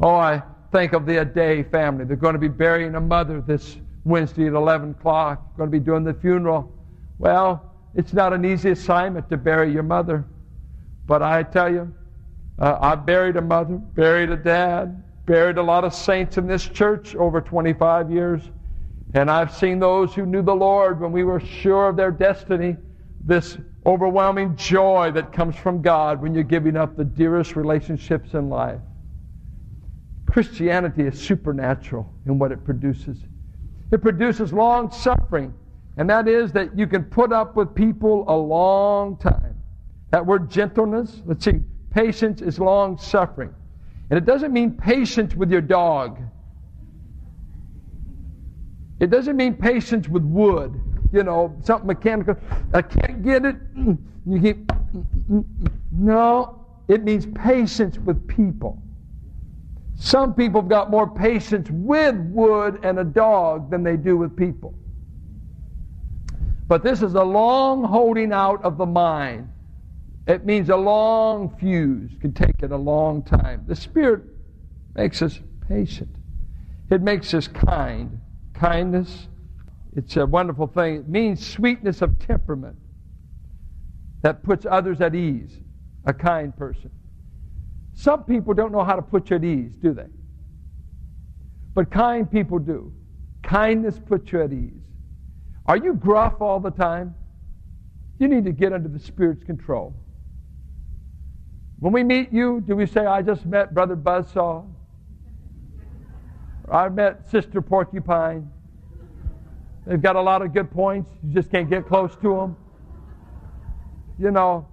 Oh, 0.00 0.14
I 0.14 0.42
think 0.74 0.92
of 0.92 1.06
the 1.06 1.12
Aday 1.12 1.70
family. 1.70 2.04
They're 2.04 2.16
going 2.16 2.32
to 2.32 2.38
be 2.40 2.48
burying 2.48 2.96
a 2.96 3.00
mother 3.00 3.40
this 3.40 3.76
Wednesday 4.02 4.48
at 4.48 4.54
11 4.54 4.90
o'clock, 4.90 5.56
going 5.56 5.70
to 5.70 5.72
be 5.72 5.78
doing 5.78 6.02
the 6.02 6.14
funeral. 6.14 6.72
Well, 7.20 7.72
it's 7.94 8.12
not 8.12 8.32
an 8.32 8.44
easy 8.44 8.70
assignment 8.70 9.30
to 9.30 9.36
bury 9.36 9.72
your 9.72 9.84
mother. 9.84 10.24
But 11.06 11.22
I 11.22 11.44
tell 11.44 11.72
you, 11.72 11.94
uh, 12.58 12.76
I 12.80 12.96
buried 12.96 13.36
a 13.36 13.40
mother, 13.40 13.76
buried 13.76 14.30
a 14.30 14.36
dad, 14.36 15.00
buried 15.26 15.58
a 15.58 15.62
lot 15.62 15.84
of 15.84 15.94
saints 15.94 16.38
in 16.38 16.48
this 16.48 16.66
church 16.66 17.14
over 17.14 17.40
25 17.40 18.10
years. 18.10 18.42
And 19.14 19.30
I've 19.30 19.54
seen 19.54 19.78
those 19.78 20.12
who 20.12 20.26
knew 20.26 20.42
the 20.42 20.56
Lord 20.56 21.00
when 21.00 21.12
we 21.12 21.22
were 21.22 21.38
sure 21.38 21.90
of 21.90 21.96
their 21.96 22.10
destiny, 22.10 22.76
this 23.24 23.58
overwhelming 23.86 24.56
joy 24.56 25.12
that 25.12 25.32
comes 25.32 25.54
from 25.54 25.82
God 25.82 26.20
when 26.20 26.34
you're 26.34 26.42
giving 26.42 26.76
up 26.76 26.96
the 26.96 27.04
dearest 27.04 27.54
relationships 27.54 28.34
in 28.34 28.48
life. 28.48 28.80
Christianity 30.34 31.04
is 31.04 31.16
supernatural 31.16 32.12
in 32.26 32.40
what 32.40 32.50
it 32.50 32.64
produces. 32.64 33.18
It 33.92 34.02
produces 34.02 34.52
long 34.52 34.90
suffering, 34.90 35.54
and 35.96 36.10
that 36.10 36.26
is 36.26 36.50
that 36.50 36.76
you 36.76 36.88
can 36.88 37.04
put 37.04 37.32
up 37.32 37.54
with 37.54 37.72
people 37.72 38.24
a 38.26 38.34
long 38.34 39.16
time. 39.18 39.54
That 40.10 40.26
word 40.26 40.50
gentleness, 40.50 41.22
let's 41.24 41.44
see, 41.44 41.60
patience 41.92 42.42
is 42.42 42.58
long 42.58 42.98
suffering. 42.98 43.54
And 44.10 44.18
it 44.18 44.24
doesn't 44.24 44.52
mean 44.52 44.72
patience 44.72 45.36
with 45.36 45.52
your 45.52 45.60
dog. 45.60 46.18
It 48.98 49.10
doesn't 49.10 49.36
mean 49.36 49.54
patience 49.54 50.08
with 50.08 50.24
wood, 50.24 50.80
you 51.12 51.22
know, 51.22 51.56
something 51.62 51.86
mechanical. 51.86 52.36
I 52.72 52.82
can't 52.82 53.22
get 53.22 53.44
it. 53.44 53.54
You 54.26 54.40
keep. 54.40 54.72
No, 55.92 56.66
it 56.88 57.04
means 57.04 57.24
patience 57.24 58.00
with 58.00 58.26
people. 58.26 58.82
Some 59.96 60.34
people 60.34 60.60
have 60.60 60.68
got 60.68 60.90
more 60.90 61.08
patience 61.08 61.68
with 61.70 62.16
wood 62.16 62.80
and 62.82 62.98
a 62.98 63.04
dog 63.04 63.70
than 63.70 63.82
they 63.82 63.96
do 63.96 64.16
with 64.16 64.36
people. 64.36 64.74
But 66.66 66.82
this 66.82 67.02
is 67.02 67.14
a 67.14 67.22
long 67.22 67.84
holding 67.84 68.32
out 68.32 68.64
of 68.64 68.78
the 68.78 68.86
mind. 68.86 69.50
It 70.26 70.46
means 70.46 70.70
a 70.70 70.76
long 70.76 71.54
fuse 71.60 72.10
can 72.20 72.32
take 72.32 72.62
it 72.62 72.72
a 72.72 72.76
long 72.76 73.22
time. 73.22 73.64
The 73.66 73.76
Spirit 73.76 74.22
makes 74.94 75.20
us 75.20 75.38
patient. 75.68 76.14
It 76.90 77.02
makes 77.02 77.34
us 77.34 77.46
kind. 77.46 78.18
Kindness, 78.54 79.28
it's 79.94 80.16
a 80.16 80.26
wonderful 80.26 80.66
thing. 80.66 80.96
It 80.96 81.08
means 81.08 81.46
sweetness 81.46 82.02
of 82.02 82.18
temperament 82.18 82.76
that 84.22 84.42
puts 84.42 84.64
others 84.68 85.00
at 85.00 85.14
ease. 85.14 85.58
A 86.06 86.12
kind 86.12 86.56
person. 86.56 86.90
Some 87.94 88.24
people 88.24 88.54
don't 88.54 88.72
know 88.72 88.84
how 88.84 88.96
to 88.96 89.02
put 89.02 89.30
you 89.30 89.36
at 89.36 89.44
ease, 89.44 89.76
do 89.76 89.94
they? 89.94 90.08
But 91.74 91.90
kind 91.90 92.30
people 92.30 92.58
do. 92.58 92.92
Kindness 93.42 93.98
puts 93.98 94.30
you 94.32 94.42
at 94.42 94.52
ease. 94.52 94.72
Are 95.66 95.76
you 95.76 95.94
gruff 95.94 96.40
all 96.40 96.60
the 96.60 96.70
time? 96.70 97.14
You 98.18 98.28
need 98.28 98.44
to 98.44 98.52
get 98.52 98.72
under 98.72 98.88
the 98.88 98.98
Spirit's 98.98 99.44
control. 99.44 99.94
When 101.78 101.92
we 101.92 102.04
meet 102.04 102.32
you, 102.32 102.62
do 102.66 102.76
we 102.76 102.86
say, 102.86 103.04
I 103.06 103.22
just 103.22 103.44
met 103.46 103.74
Brother 103.74 103.96
Buzzsaw? 103.96 104.66
I 106.70 106.88
met 106.88 107.28
Sister 107.30 107.60
Porcupine. 107.60 108.50
They've 109.86 110.00
got 110.00 110.16
a 110.16 110.20
lot 110.20 110.42
of 110.42 110.54
good 110.54 110.70
points. 110.70 111.10
You 111.22 111.34
just 111.34 111.50
can't 111.50 111.68
get 111.68 111.86
close 111.86 112.14
to 112.16 112.34
them. 112.34 112.56
You 114.18 114.30
know, 114.30 114.66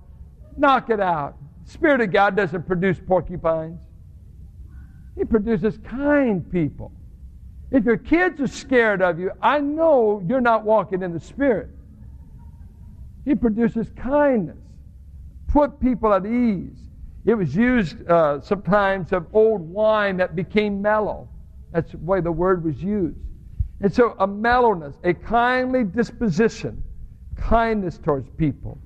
knock 0.56 0.90
it 0.90 1.02
out. 1.02 1.38
Spirit 1.72 2.02
of 2.02 2.12
God 2.12 2.36
doesn't 2.36 2.68
produce 2.68 3.00
porcupines. 3.00 3.80
He 5.18 5.24
produces 5.24 5.78
kind 5.78 6.50
people. 6.52 6.92
If 7.72 7.86
your 7.86 7.98
kids 7.98 8.42
are 8.42 8.48
scared 8.48 9.02
of 9.02 9.20
you, 9.20 9.32
I 9.42 9.60
know 9.60 10.22
you're 10.28 10.42
not 10.42 10.66
walking 10.66 11.02
in 11.02 11.14
the 11.14 11.20
Spirit. 11.20 11.70
He 13.24 13.36
produces 13.36 13.88
kindness. 13.96 14.58
Put 15.48 15.80
people 15.80 16.14
at 16.14 16.26
ease. 16.26 16.78
It 17.26 17.36
was 17.36 17.56
used 17.56 18.06
uh, 18.10 18.42
sometimes 18.42 19.14
of 19.14 19.28
old 19.34 19.62
wine 19.62 20.18
that 20.18 20.36
became 20.36 20.82
mellow. 20.82 21.30
That's 21.72 21.92
the 21.92 22.00
way 22.00 22.20
the 22.20 22.32
word 22.32 22.66
was 22.66 22.82
used. 22.82 23.18
And 23.80 23.94
so 23.94 24.16
a 24.20 24.28
mellowness, 24.28 24.96
a 25.04 25.14
kindly 25.14 25.84
disposition, 25.84 26.84
kindness 27.38 27.98
towards 27.98 28.30
people. 28.32 28.78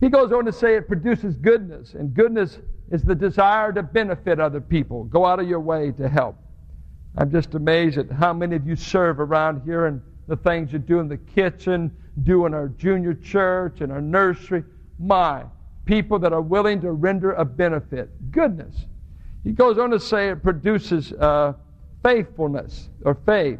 He 0.00 0.08
goes 0.08 0.32
on 0.32 0.44
to 0.44 0.52
say 0.52 0.76
it 0.76 0.86
produces 0.86 1.36
goodness, 1.36 1.94
and 1.94 2.14
goodness 2.14 2.58
is 2.90 3.02
the 3.02 3.14
desire 3.14 3.72
to 3.72 3.82
benefit 3.82 4.38
other 4.38 4.60
people. 4.60 5.04
Go 5.04 5.26
out 5.26 5.40
of 5.40 5.48
your 5.48 5.60
way 5.60 5.92
to 5.92 6.08
help. 6.08 6.36
I'm 7.16 7.30
just 7.30 7.54
amazed 7.54 7.98
at 7.98 8.10
how 8.10 8.32
many 8.32 8.56
of 8.56 8.66
you 8.66 8.76
serve 8.76 9.18
around 9.18 9.62
here 9.64 9.86
and 9.86 10.00
the 10.28 10.36
things 10.36 10.72
you 10.72 10.78
do 10.78 11.00
in 11.00 11.08
the 11.08 11.16
kitchen, 11.16 11.90
do 12.22 12.46
in 12.46 12.54
our 12.54 12.68
junior 12.68 13.14
church 13.14 13.80
and 13.80 13.90
our 13.90 14.00
nursery. 14.00 14.62
My, 15.00 15.44
people 15.84 16.18
that 16.20 16.32
are 16.32 16.42
willing 16.42 16.80
to 16.82 16.92
render 16.92 17.32
a 17.32 17.44
benefit. 17.44 18.10
Goodness. 18.30 18.86
He 19.42 19.52
goes 19.52 19.78
on 19.78 19.90
to 19.90 19.98
say 19.98 20.28
it 20.28 20.42
produces 20.42 21.12
uh, 21.12 21.54
faithfulness 22.04 22.90
or 23.04 23.14
faith. 23.14 23.58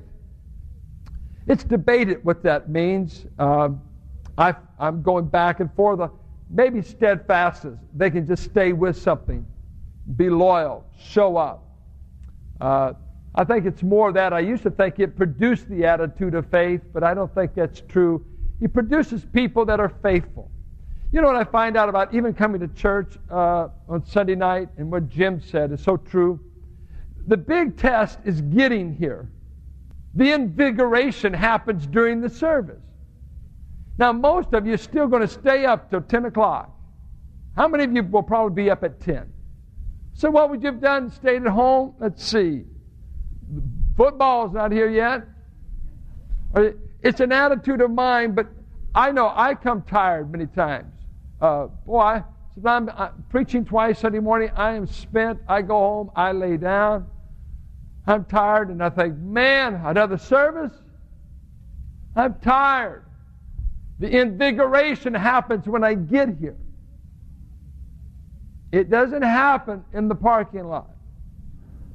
It's 1.47 1.65
debated 1.65 2.25
what 2.25 2.43
that 2.43 2.69
means. 2.69 3.25
Um, 3.39 3.81
I, 4.37 4.55
am 4.79 5.03
going 5.03 5.27
back 5.27 5.61
and 5.61 5.73
forth. 5.75 6.11
Maybe 6.51 6.83
steadfastness. 6.83 7.79
They 7.95 8.11
can 8.11 8.27
just 8.27 8.45
stay 8.45 8.73
with 8.73 8.97
something, 8.97 9.47
be 10.17 10.31
loyal, 10.31 10.85
show 10.99 11.37
up. 11.37 11.65
Uh, 12.61 12.95
I 13.35 13.45
think 13.45 13.67
it's 13.67 13.83
more 13.83 14.13
that. 14.13 14.33
I 14.33 14.41
used 14.41 14.63
to 14.63 14.71
think 14.71 14.99
it 14.99 15.17
produced 15.17 15.69
the 15.69 15.85
attitude 15.85 16.35
of 16.35 16.51
faith, 16.51 16.81
but 16.93 17.05
I 17.05 17.15
don't 17.15 17.33
think 17.35 17.55
that's 17.55 17.83
true. 17.89 18.25
He 18.59 18.67
produces 18.67 19.25
people 19.25 19.65
that 19.67 19.79
are 19.79 19.93
faithful. 20.03 20.51
You 21.13 21.21
know 21.21 21.29
what 21.29 21.37
I 21.37 21.45
find 21.45 21.77
out 21.77 21.89
about 21.89 22.13
even 22.13 22.35
coming 22.35 22.61
to 22.61 22.69
church 22.69 23.17
uh, 23.31 23.69
on 23.89 24.05
Sunday 24.05 24.35
night 24.35 24.69
and 24.77 24.91
what 24.91 25.09
Jim 25.09 25.41
said 25.41 25.73
is 25.73 25.83
so 25.83 25.97
true? 25.97 26.41
The 27.27 27.37
big 27.37 27.77
test 27.77 28.19
is 28.25 28.41
getting 28.41 28.95
here. 28.95 29.31
The 30.15 30.33
invigoration 30.33 31.33
happens 31.33 31.87
during 31.87 32.21
the 32.21 32.29
service. 32.29 32.83
Now, 33.99 34.13
most 34.13 34.55
of 34.55 34.65
you 34.67 34.75
are 34.75 34.79
still 34.79 35.09
going 35.09 35.23
to 35.23 35.29
stay 35.29 35.65
up 35.65 35.91
till 35.91 36.01
10 36.01 36.27
o'clock. 36.27 36.71
How 37.57 37.67
many 37.67 37.85
of 37.85 37.93
you 37.93 38.05
will 38.05 38.23
probably 38.23 38.65
be 38.65 38.71
up 38.71 38.85
at 38.85 39.01
10? 39.01 39.33
So, 40.15 40.31
what 40.31 40.51
would 40.51 40.63
you 40.63 40.67
have 40.67 40.81
done? 40.81 41.11
Stayed 41.11 41.43
at 41.43 41.49
home? 41.49 41.95
Let's 41.99 42.25
see. 42.25 42.63
Football's 43.97 44.53
not 44.53 44.71
here 44.71 44.89
yet. 44.89 45.25
It's 47.03 47.21
an 47.21 47.33
attitude 47.33 47.81
of 47.81 47.91
mine, 47.91 48.33
but 48.33 48.47
I 48.95 49.11
know 49.11 49.33
I 49.35 49.55
come 49.55 49.83
tired 49.83 50.31
many 50.31 50.47
times. 50.47 50.95
Uh, 51.41 51.67
boy, 51.67 52.23
I'm, 52.65 52.89
I'm 52.91 53.25
preaching 53.29 53.65
twice 53.65 53.99
Sunday 53.99 54.21
morning. 54.21 54.51
I 54.55 54.75
am 54.75 54.87
spent. 54.87 55.41
I 55.49 55.63
go 55.63 55.75
home. 55.75 56.11
I 56.15 56.33
lay 56.33 56.57
down. 56.57 57.07
I'm 58.07 58.25
tired, 58.25 58.71
and 58.71 58.83
I 58.83 58.91
think, 58.91 59.19
man, 59.19 59.75
another 59.75 60.17
service? 60.17 60.77
I'm 62.17 62.35
tired. 62.41 63.05
The 63.99 64.21
invigoration 64.21 65.15
happens 65.15 65.67
when 65.67 65.83
I 65.83 65.95
get 65.95 66.37
here. 66.39 66.57
It 68.71 68.91
doesn't 68.91 69.23
happen 69.23 69.85
in 69.93 70.09
the 70.09 70.15
parking 70.15 70.69
lot. 70.69 70.91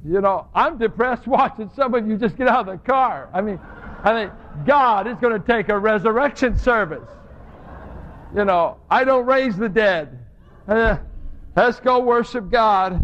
You 0.04 0.20
know, 0.20 0.48
I'm 0.54 0.76
depressed 0.76 1.26
watching 1.26 1.70
some 1.74 1.94
of 1.94 2.06
you 2.06 2.18
just 2.18 2.36
get 2.36 2.48
out 2.48 2.68
of 2.68 2.82
the 2.82 2.86
car. 2.86 3.30
I 3.32 3.40
mean, 3.40 3.58
I 4.02 4.12
think 4.12 4.32
God 4.66 5.06
is 5.06 5.16
going 5.18 5.40
to 5.40 5.46
take 5.46 5.70
a 5.70 5.78
resurrection 5.78 6.58
service. 6.58 7.08
You 8.34 8.44
know, 8.44 8.78
I 8.90 9.04
don't 9.04 9.24
raise 9.24 9.56
the 9.56 9.68
dead. 9.68 10.18
Uh, 10.66 10.98
let's 11.56 11.80
go 11.80 12.00
worship 12.00 12.50
God. 12.50 13.02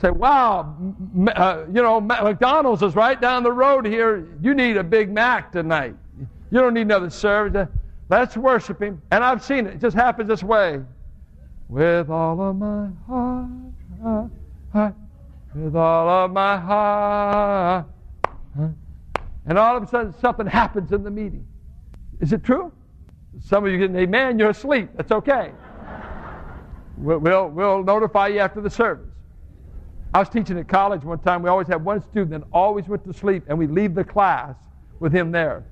Say, 0.00 0.10
wow, 0.10 0.76
uh, 1.34 1.64
you 1.66 1.82
know, 1.82 2.00
McDonald's 2.00 2.82
is 2.82 2.94
right 2.94 3.20
down 3.20 3.42
the 3.42 3.52
road 3.52 3.86
here. 3.86 4.28
You 4.40 4.54
need 4.54 4.76
a 4.76 4.84
Big 4.84 5.10
Mac 5.10 5.50
tonight. 5.50 5.96
You 6.50 6.60
don't 6.60 6.74
need 6.74 6.82
another 6.82 7.10
service. 7.10 7.68
Let's 8.08 8.36
worship 8.36 8.80
Him. 8.80 9.02
And 9.10 9.22
I've 9.22 9.44
seen 9.44 9.66
it. 9.66 9.74
It 9.74 9.80
just 9.80 9.96
happens 9.96 10.28
this 10.28 10.42
way. 10.42 10.80
With 11.68 12.08
all 12.08 12.40
of 12.40 12.56
my 12.56 12.88
heart, 13.06 14.30
heart, 14.72 14.94
with 15.54 15.76
all 15.76 16.08
of 16.08 16.30
my 16.30 16.56
heart. 16.56 17.86
And 19.46 19.58
all 19.58 19.76
of 19.76 19.82
a 19.82 19.86
sudden, 19.86 20.14
something 20.20 20.46
happens 20.46 20.92
in 20.92 21.02
the 21.02 21.10
meeting. 21.10 21.46
Is 22.20 22.32
it 22.32 22.42
true? 22.42 22.72
Some 23.40 23.64
of 23.64 23.72
you 23.72 23.78
get 23.78 23.94
amen, 23.96 24.38
you're 24.38 24.50
asleep. 24.50 24.90
That's 24.96 25.12
okay. 25.12 25.52
We'll, 26.96 27.18
we'll, 27.18 27.48
we'll 27.48 27.84
notify 27.84 28.28
you 28.28 28.40
after 28.40 28.60
the 28.60 28.70
service. 28.70 29.06
I 30.12 30.20
was 30.20 30.28
teaching 30.28 30.58
at 30.58 30.68
college 30.68 31.04
one 31.04 31.18
time. 31.18 31.42
We 31.42 31.50
always 31.50 31.68
had 31.68 31.84
one 31.84 32.02
student 32.02 32.30
that 32.30 32.42
always 32.52 32.88
went 32.88 33.04
to 33.04 33.12
sleep, 33.12 33.44
and 33.48 33.58
we'd 33.58 33.70
leave 33.70 33.94
the 33.94 34.04
class 34.04 34.56
with 34.98 35.12
him 35.12 35.30
there. 35.30 35.64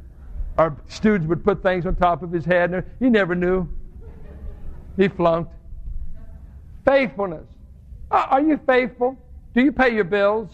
Our 0.58 0.76
students 0.88 1.28
would 1.28 1.44
put 1.44 1.62
things 1.62 1.86
on 1.86 1.96
top 1.96 2.22
of 2.22 2.32
his 2.32 2.44
head, 2.44 2.72
and 2.72 2.84
he 2.98 3.10
never 3.10 3.34
knew. 3.34 3.68
He 4.96 5.08
flunked. 5.08 5.52
Faithfulness. 6.84 7.46
Are 8.10 8.40
you 8.40 8.58
faithful? 8.66 9.16
Do 9.54 9.62
you 9.62 9.72
pay 9.72 9.94
your 9.94 10.04
bills? 10.04 10.50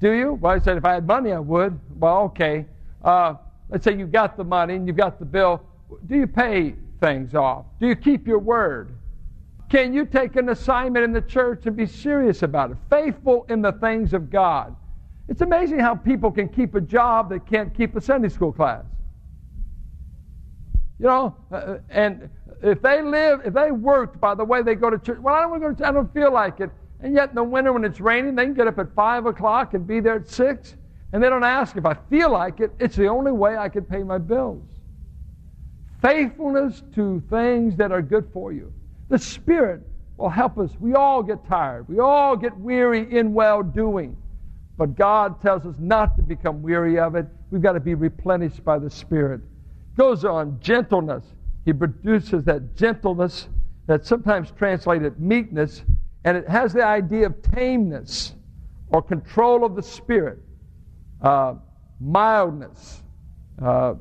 Do 0.00 0.12
you? 0.12 0.34
Well, 0.34 0.52
I 0.52 0.58
said, 0.58 0.76
if 0.76 0.84
I 0.84 0.94
had 0.94 1.06
money, 1.06 1.32
I 1.32 1.38
would. 1.38 1.78
Well, 1.98 2.22
okay. 2.24 2.66
Uh, 3.02 3.34
let's 3.68 3.84
say 3.84 3.96
you've 3.96 4.12
got 4.12 4.36
the 4.36 4.44
money 4.44 4.76
and 4.76 4.86
you've 4.86 4.96
got 4.96 5.18
the 5.18 5.24
bill. 5.24 5.62
Do 6.06 6.16
you 6.16 6.26
pay 6.26 6.74
things 7.00 7.34
off? 7.34 7.66
Do 7.80 7.86
you 7.86 7.96
keep 7.96 8.26
your 8.26 8.38
word? 8.38 8.92
Can 9.68 9.92
you 9.92 10.06
take 10.06 10.36
an 10.36 10.48
assignment 10.50 11.04
in 11.04 11.12
the 11.12 11.20
church 11.20 11.66
and 11.66 11.76
be 11.76 11.86
serious 11.86 12.42
about 12.42 12.70
it? 12.70 12.76
Faithful 12.88 13.46
in 13.48 13.62
the 13.62 13.72
things 13.72 14.14
of 14.14 14.30
God. 14.30 14.76
It's 15.28 15.40
amazing 15.40 15.80
how 15.80 15.94
people 15.94 16.30
can 16.30 16.48
keep 16.48 16.74
a 16.74 16.80
job 16.80 17.30
that 17.30 17.46
can't 17.46 17.74
keep 17.74 17.96
a 17.96 18.00
Sunday 18.00 18.28
school 18.28 18.52
class. 18.52 18.84
You 20.98 21.06
know, 21.06 21.36
uh, 21.52 21.78
and 21.90 22.30
if 22.62 22.80
they 22.80 23.02
live, 23.02 23.40
if 23.44 23.52
they 23.52 23.70
worked 23.70 24.20
by 24.20 24.34
the 24.34 24.44
way 24.44 24.62
they 24.62 24.74
go 24.74 24.88
to 24.88 24.98
church, 24.98 25.18
well, 25.18 25.34
I 25.34 25.40
don't 25.40 25.60
go 25.60 25.68
to 25.68 25.74
church, 25.74 25.86
I 25.86 25.92
don't 25.92 26.12
feel 26.14 26.32
like 26.32 26.60
it. 26.60 26.70
And 27.00 27.14
yet, 27.14 27.28
in 27.30 27.34
the 27.34 27.44
winter, 27.44 27.72
when 27.72 27.84
it's 27.84 28.00
raining, 28.00 28.34
they 28.34 28.44
can 28.44 28.54
get 28.54 28.66
up 28.66 28.78
at 28.78 28.94
5 28.94 29.26
o'clock 29.26 29.74
and 29.74 29.86
be 29.86 30.00
there 30.00 30.16
at 30.16 30.28
6. 30.28 30.76
And 31.12 31.22
they 31.22 31.28
don't 31.28 31.44
ask 31.44 31.76
if 31.76 31.84
I 31.84 31.94
feel 32.08 32.30
like 32.30 32.60
it. 32.60 32.72
It's 32.78 32.96
the 32.96 33.06
only 33.06 33.32
way 33.32 33.56
I 33.56 33.68
can 33.68 33.84
pay 33.84 34.02
my 34.02 34.18
bills. 34.18 34.64
Faithfulness 36.00 36.82
to 36.94 37.22
things 37.28 37.76
that 37.76 37.92
are 37.92 38.02
good 38.02 38.28
for 38.32 38.52
you. 38.52 38.72
The 39.08 39.18
Spirit 39.18 39.82
will 40.16 40.30
help 40.30 40.58
us. 40.58 40.70
We 40.80 40.94
all 40.94 41.22
get 41.22 41.46
tired, 41.46 41.88
we 41.88 41.98
all 41.98 42.36
get 42.36 42.56
weary 42.56 43.14
in 43.14 43.34
well 43.34 43.62
doing. 43.62 44.16
But 44.76 44.94
God 44.94 45.40
tells 45.40 45.64
us 45.64 45.74
not 45.78 46.16
to 46.16 46.22
become 46.22 46.62
weary 46.62 46.98
of 46.98 47.14
it. 47.14 47.26
We've 47.50 47.62
got 47.62 47.72
to 47.72 47.80
be 47.80 47.94
replenished 47.94 48.64
by 48.64 48.78
the 48.78 48.90
Spirit. 48.90 49.40
Goes 49.96 50.24
on, 50.24 50.58
gentleness. 50.60 51.24
He 51.64 51.72
produces 51.72 52.44
that 52.44 52.76
gentleness 52.76 53.48
that's 53.86 54.08
sometimes 54.08 54.50
translated 54.50 55.18
meekness 55.18 55.82
and 56.26 56.36
it 56.36 56.48
has 56.48 56.72
the 56.72 56.84
idea 56.84 57.26
of 57.26 57.40
tameness 57.40 58.34
or 58.88 59.00
control 59.00 59.64
of 59.64 59.76
the 59.76 59.82
spirit, 59.82 60.40
uh, 61.22 61.54
mildness. 62.00 63.04
Uh, 63.62 63.94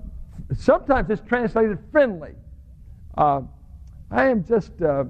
sometimes 0.57 1.07
it's 1.11 1.21
translated 1.27 1.77
friendly. 1.91 2.31
Uh, 3.15 3.41
I 4.09 4.25
am 4.25 4.43
just 4.43 4.81
uh, 4.81 5.03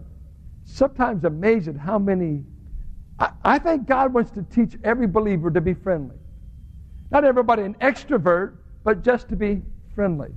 sometimes 0.66 1.24
amazed 1.24 1.70
at 1.70 1.78
how 1.78 1.98
many. 1.98 2.44
I, 3.20 3.30
I 3.44 3.60
think 3.60 3.88
God 3.88 4.14
wants 4.14 4.32
to 4.32 4.44
teach 4.44 4.78
every 4.84 5.08
believer 5.08 5.52
to 5.52 5.62
be 5.62 5.74
friendly. 5.74 6.16
Not 7.12 7.24
everybody 7.24 7.64
an 7.64 7.76
extrovert, 7.76 8.56
but 8.84 9.04
just 9.04 9.30
to 9.30 9.36
be 9.36 9.62
friendly. 9.94 10.30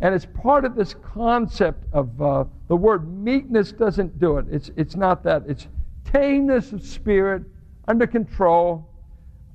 And 0.00 0.14
it's 0.14 0.26
part 0.26 0.64
of 0.64 0.76
this 0.76 0.94
concept 1.02 1.84
of 1.92 2.20
uh, 2.22 2.44
the 2.68 2.76
word 2.76 3.08
meekness 3.08 3.72
doesn't 3.72 4.18
do 4.18 4.38
it. 4.38 4.46
It's, 4.50 4.70
it's 4.76 4.94
not 4.94 5.24
that. 5.24 5.44
It's 5.48 5.66
tameness 6.04 6.72
of 6.72 6.84
spirit, 6.84 7.42
under 7.86 8.06
control, 8.06 8.88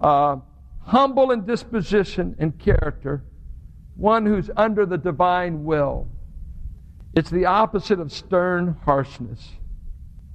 uh, 0.02 0.38
humble 0.82 1.32
in 1.32 1.46
disposition 1.46 2.36
and 2.40 2.58
character, 2.60 3.24
one 3.96 4.26
who's 4.26 4.50
under 4.58 4.86
the 4.86 4.98
divine 4.98 5.64
will. 5.64 6.08
It's 7.14 7.30
the 7.30 7.46
opposite 7.46 8.00
of 8.00 8.12
stern 8.12 8.76
harshness. 8.84 9.52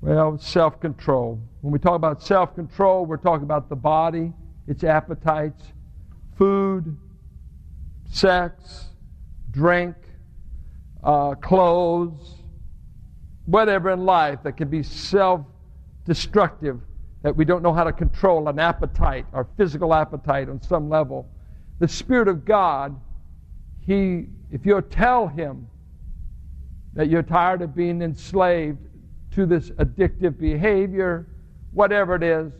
Well, 0.01 0.39
self 0.39 0.81
control. 0.81 1.41
When 1.69 1.75
we 1.75 1.81
talk 1.81 1.97
about 1.97 2.23
self 2.23 2.55
control, 2.55 3.05
we're 3.05 3.19
talking 3.19 3.45
about 3.45 3.69
the 3.69 3.77
body, 3.77 4.33
its 4.67 4.85
appetites, 4.85 5.63
food, 6.39 6.97
sex, 8.09 8.87
drink, 9.51 9.95
uh, 11.05 11.35
clothes, 11.35 12.37
whatever 13.45 13.91
in 13.91 14.07
life 14.07 14.39
that 14.45 14.57
can 14.57 14.71
be 14.71 14.83
self 14.83 15.43
destructive 16.07 16.81
that 17.21 17.37
we 17.37 17.45
don't 17.45 17.63
know 17.63 17.75
how 17.75 17.85
to 17.85 17.93
control 17.93 18.49
an 18.49 18.59
appetite, 18.59 19.27
our 19.35 19.47
physical 19.59 19.93
appetite 19.93 20.49
on 20.49 20.63
some 20.63 20.89
level. 20.89 21.29
The 21.81 21.89
Spirit 21.89 22.29
of 22.29 22.47
God, 22.47 22.99
He, 23.81 24.29
if 24.51 24.65
you 24.65 24.81
tell 24.81 25.29
Him 25.29 25.69
that 26.95 27.11
you're 27.11 27.23
tired 27.23 27.61
of 27.61 27.75
being 27.75 28.01
enslaved 28.01 28.79
to 29.33 29.45
this 29.45 29.69
addictive 29.73 30.39
behavior, 30.39 31.27
whatever 31.79 32.17
it 32.17 32.25
is, 32.25 32.53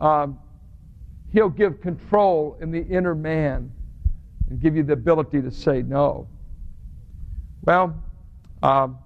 um, 0.00 0.36
He'll 1.32 1.48
give 1.48 1.80
control 1.80 2.58
in 2.60 2.72
the 2.72 2.82
inner 2.82 3.14
man 3.14 3.70
and 4.50 4.60
give 4.60 4.74
you 4.74 4.82
the 4.82 4.94
ability 4.94 5.42
to 5.42 5.50
say 5.50 5.82
no. 5.82 6.26
Well, 7.64 8.02
um, 8.62 8.98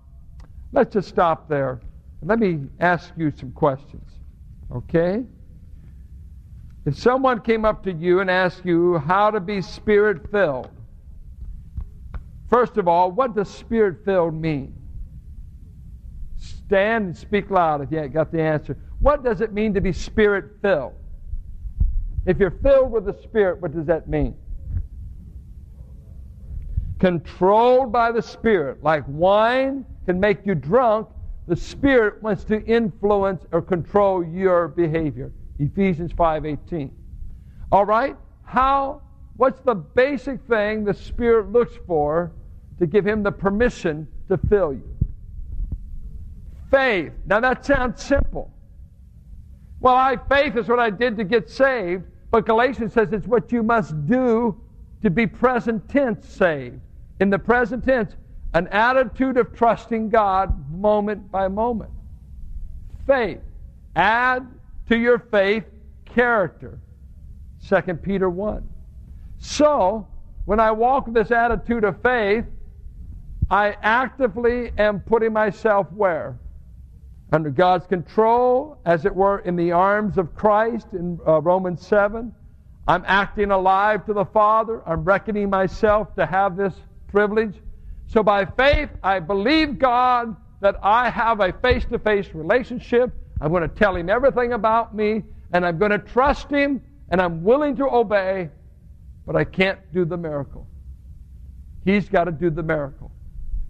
let's 0.73 0.95
just 0.95 1.09
stop 1.09 1.49
there. 1.49 1.81
Let 2.23 2.39
me 2.39 2.61
ask 2.81 3.13
you 3.17 3.33
some 3.37 3.51
questions. 3.51 4.09
Okay? 4.75 5.25
If 6.87 6.97
someone 6.97 7.41
came 7.41 7.65
up 7.65 7.83
to 7.85 7.93
you 7.93 8.21
and 8.21 8.31
asked 8.31 8.65
you 8.65 8.99
how 8.99 9.31
to 9.33 9.41
be 9.41 9.61
spirit 9.61 10.31
filled, 10.31 10.71
first 12.49 12.79
of 12.79 12.89
all, 12.89 13.11
what 13.11 13.35
does 13.35 13.51
spirit 13.51 14.05
filled 14.05 14.35
mean? 14.35 14.75
Stand 16.39 17.07
and 17.07 17.17
speak 17.17 17.51
loud 17.51 17.83
if 17.83 17.91
you 17.91 18.09
got 18.09 18.33
the 18.33 18.41
answer. 18.41 18.77
What 19.03 19.23
does 19.23 19.41
it 19.41 19.53
mean 19.53 19.75
to 19.75 19.81
be 19.81 19.93
spirit 19.93 20.45
filled? 20.63 20.95
If 22.25 22.39
you're 22.39 22.53
filled 22.63 22.93
with 22.93 23.05
the 23.05 23.21
Spirit, 23.23 23.61
what 23.61 23.73
does 23.73 23.87
that 23.87 24.09
mean? 24.09 24.37
Controlled 27.01 27.91
by 27.91 28.13
the 28.13 28.23
Spirit. 28.23 28.83
Like 28.83 29.05
wine 29.09 29.85
can 30.07 30.21
make 30.21 30.47
you 30.47 30.55
drunk, 30.55 31.09
the 31.49 31.57
Spirit 31.57 32.23
wants 32.23 32.45
to 32.45 32.63
influence 32.65 33.45
or 33.51 33.61
control 33.61 34.25
your 34.25 34.69
behavior. 34.69 35.33
Ephesians 35.59 36.13
5:18. 36.13 36.91
All 37.73 37.85
right? 37.85 38.17
How 38.45 39.03
what's 39.37 39.61
the 39.63 39.75
basic 39.75 40.41
thing 40.43 40.85
the 40.85 40.95
Spirit 40.95 41.51
looks 41.51 41.75
for 41.89 42.31
to 42.79 42.87
give 42.87 43.05
him 43.05 43.25
the 43.25 43.33
permission 43.33 44.07
to 44.29 44.37
fill 44.37 44.73
you? 44.73 44.89
Faith. 46.71 47.13
Now 47.27 47.41
that 47.41 47.67
sounds 47.67 48.01
simple. 48.01 48.53
Well, 49.83 49.97
I 49.97 50.17
faith 50.31 50.57
is 50.57 50.69
what 50.69 50.79
I 50.79 50.91
did 50.91 51.17
to 51.19 51.25
get 51.25 51.51
saved. 51.51 52.05
But 52.31 52.47
Galatians 52.47 52.95
says 52.95 53.13
it's 53.13 53.27
what 53.27 53.53
you 53.53 53.63
must 53.63 54.07
do 54.07 54.59
to 55.03 55.11
be 55.11 55.27
present 55.27 55.87
tense 55.89 56.27
saved. 56.27 56.81
In 57.21 57.29
the 57.29 57.39
present 57.39 57.85
tense, 57.85 58.17
an 58.55 58.69
attitude 58.69 59.37
of 59.37 59.55
trusting 59.55 60.09
God 60.09 60.71
moment 60.71 61.31
by 61.31 61.49
moment. 61.49 61.91
Faith. 63.07 63.41
Add 63.97 64.47
to 64.89 64.97
your 64.97 65.19
faith 65.19 65.65
character. 66.07 66.79
2 67.69 67.95
Peter 67.97 68.31
1. 68.31 68.67
So, 69.39 70.07
when 70.45 70.61
I 70.61 70.71
walk 70.71 71.13
this 71.13 71.31
attitude 71.31 71.85
of 71.85 72.01
faith, 72.03 72.45
I 73.51 73.77
actively 73.83 74.73
am 74.79 75.01
putting 75.01 75.33
myself 75.33 75.91
where? 75.93 76.39
Under 77.33 77.51
God's 77.51 77.87
control, 77.87 78.79
as 78.85 79.07
it 79.07 79.15
were, 79.15 79.39
in 79.41 79.57
the 79.57 79.73
arms 79.73 80.19
of 80.19 80.35
Christ 80.35 80.89
in 80.93 81.19
uh, 81.27 81.41
Romans 81.41 81.85
7. 81.87 82.33
I'm 82.87 83.05
acting 83.07 83.51
alive 83.51 84.05
to 84.07 84.13
the 84.13 84.27
Father. 84.27 84.83
I'm 84.87 85.03
reckoning 85.03 85.49
myself 85.49 86.15
to 86.17 86.27
have 86.27 86.57
this 86.57 86.75
privilege. 87.09 87.55
So 88.07 88.23
by 88.23 88.45
faith, 88.45 88.91
I 89.03 89.19
believe 89.21 89.79
God 89.79 90.37
that 90.61 90.77
I 90.83 91.09
have 91.09 91.41
a 91.41 91.53
face 91.53 91.85
to 91.87 91.99
face 91.99 92.29
relationship. 92.35 93.11
I'm 93.41 93.51
going 93.51 93.69
to 93.69 93.75
tell 93.75 93.97
Him 93.97 94.11
everything 94.11 94.53
about 94.53 94.95
me, 94.95 95.23
and 95.53 95.65
I'm 95.65 95.79
going 95.79 95.91
to 95.91 95.99
trust 95.99 96.51
Him, 96.51 96.83
and 97.09 97.21
I'm 97.21 97.43
willing 97.43 97.77
to 97.77 97.89
obey, 97.89 98.51
but 99.27 99.37
I 99.37 99.45
can't 99.45 99.79
do 99.95 100.05
the 100.05 100.17
miracle. 100.17 100.67
He's 101.85 102.09
got 102.09 102.25
to 102.25 102.33
do 102.33 102.51
the 102.51 102.63
miracle. 102.63 103.11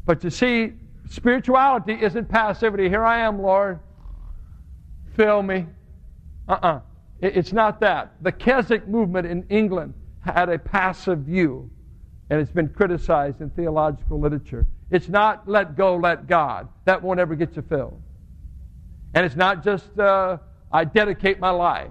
But 0.05 0.25
you 0.25 0.31
see, 0.31 0.73
Spirituality 1.13 1.93
isn't 2.01 2.31
passivity. 2.31 2.89
Here 2.89 3.05
I 3.05 3.19
am, 3.19 3.43
Lord. 3.43 3.81
Fill 5.15 5.43
me. 5.43 5.67
Uh 6.49 6.53
uh-uh. 6.53 6.69
uh 6.69 6.81
It's 7.21 7.53
not 7.53 7.81
that. 7.81 8.15
The 8.23 8.33
Keswick 8.33 8.89
movement 8.89 9.27
in 9.27 9.45
England 9.51 9.93
had 10.21 10.49
a 10.49 10.59
passive 10.59 11.19
view, 11.19 11.71
and 12.31 12.41
it's 12.41 12.51
been 12.51 12.71
criticized 12.71 13.43
in 13.43 13.51
theological 13.51 14.19
literature. 14.19 14.65
It's 14.91 15.11
not 15.11 15.47
let 15.47 15.77
go, 15.77 15.97
let 15.97 16.27
God. 16.27 16.69
That 16.87 17.03
won't 17.03 17.21
ever 17.21 17.35
get 17.35 17.57
you 17.57 17.63
filled. 17.63 18.01
And 19.13 19.27
it's 19.27 19.37
not 19.37 19.63
just 19.63 19.99
uh, 19.99 20.39
I 20.73 20.85
dedicate 20.85 21.39
my 21.39 21.51
life. 21.51 21.91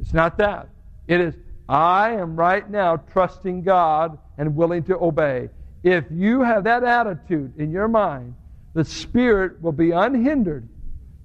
It's 0.00 0.12
not 0.12 0.38
that. 0.38 0.68
It 1.08 1.20
is 1.20 1.34
I 1.68 2.12
am 2.12 2.36
right 2.36 2.68
now 2.70 2.96
trusting 2.96 3.62
God 3.62 4.16
and 4.38 4.54
willing 4.54 4.84
to 4.84 4.96
obey. 4.98 5.48
If 5.84 6.06
you 6.10 6.40
have 6.40 6.64
that 6.64 6.82
attitude 6.82 7.52
in 7.58 7.70
your 7.70 7.88
mind, 7.88 8.34
the 8.72 8.84
Spirit 8.84 9.60
will 9.62 9.72
be 9.72 9.90
unhindered 9.90 10.66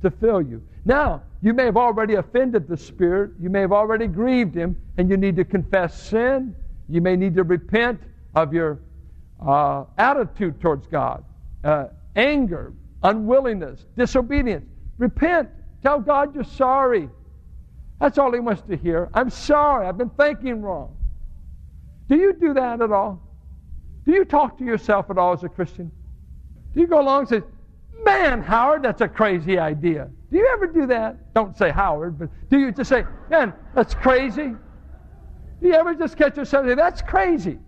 to 0.01 0.11
fill 0.11 0.41
you. 0.41 0.61
Now, 0.83 1.23
you 1.41 1.53
may 1.53 1.63
have 1.63 1.77
already 1.77 2.15
offended 2.15 2.67
the 2.67 2.75
Spirit, 2.75 3.31
you 3.39 3.49
may 3.49 3.61
have 3.61 3.71
already 3.71 4.05
grieved 4.05 4.53
Him, 4.53 4.77
and 4.97 5.09
you 5.09 5.15
need 5.15 5.37
to 5.37 5.45
confess 5.45 5.99
sin. 5.99 6.53
You 6.89 6.99
may 6.99 7.15
need 7.15 7.35
to 7.35 7.43
repent 7.43 8.01
of 8.35 8.53
your 8.53 8.79
uh, 9.39 9.85
attitude 9.97 10.59
towards 10.59 10.87
God, 10.87 11.23
uh, 11.63 11.87
anger, 12.17 12.73
unwillingness, 13.01 13.85
disobedience. 13.95 14.65
Repent. 14.97 15.49
Tell 15.81 16.01
God 16.01 16.35
you're 16.35 16.43
sorry. 16.43 17.09
That's 18.01 18.17
all 18.17 18.33
He 18.33 18.41
wants 18.41 18.63
to 18.63 18.75
hear. 18.75 19.09
I'm 19.13 19.29
sorry. 19.29 19.87
I've 19.87 19.97
been 19.97 20.09
thinking 20.09 20.61
wrong. 20.61 20.97
Do 22.09 22.17
you 22.17 22.33
do 22.33 22.53
that 22.55 22.81
at 22.81 22.91
all? 22.91 23.21
Do 24.09 24.15
you 24.15 24.25
talk 24.25 24.57
to 24.57 24.65
yourself 24.65 25.11
at 25.11 25.19
all 25.19 25.33
as 25.33 25.43
a 25.43 25.49
Christian? 25.49 25.91
Do 26.73 26.81
you 26.81 26.87
go 26.87 26.99
along 26.99 27.19
and 27.19 27.29
say, 27.29 27.41
Man, 28.03 28.41
Howard, 28.41 28.81
that's 28.81 29.01
a 29.01 29.07
crazy 29.07 29.59
idea? 29.59 30.09
Do 30.31 30.37
you 30.39 30.49
ever 30.51 30.65
do 30.65 30.87
that? 30.87 31.31
Don't 31.35 31.55
say 31.55 31.69
Howard, 31.69 32.17
but 32.17 32.29
do 32.49 32.57
you 32.57 32.71
just 32.71 32.89
say, 32.89 33.03
Man, 33.29 33.53
that's 33.75 33.93
crazy? 33.93 34.55
Do 35.61 35.67
you 35.67 35.73
ever 35.73 35.93
just 35.93 36.17
catch 36.17 36.37
yourself 36.37 36.63
and 36.63 36.71
say, 36.71 36.75
That's 36.75 37.03
crazy? 37.03 37.59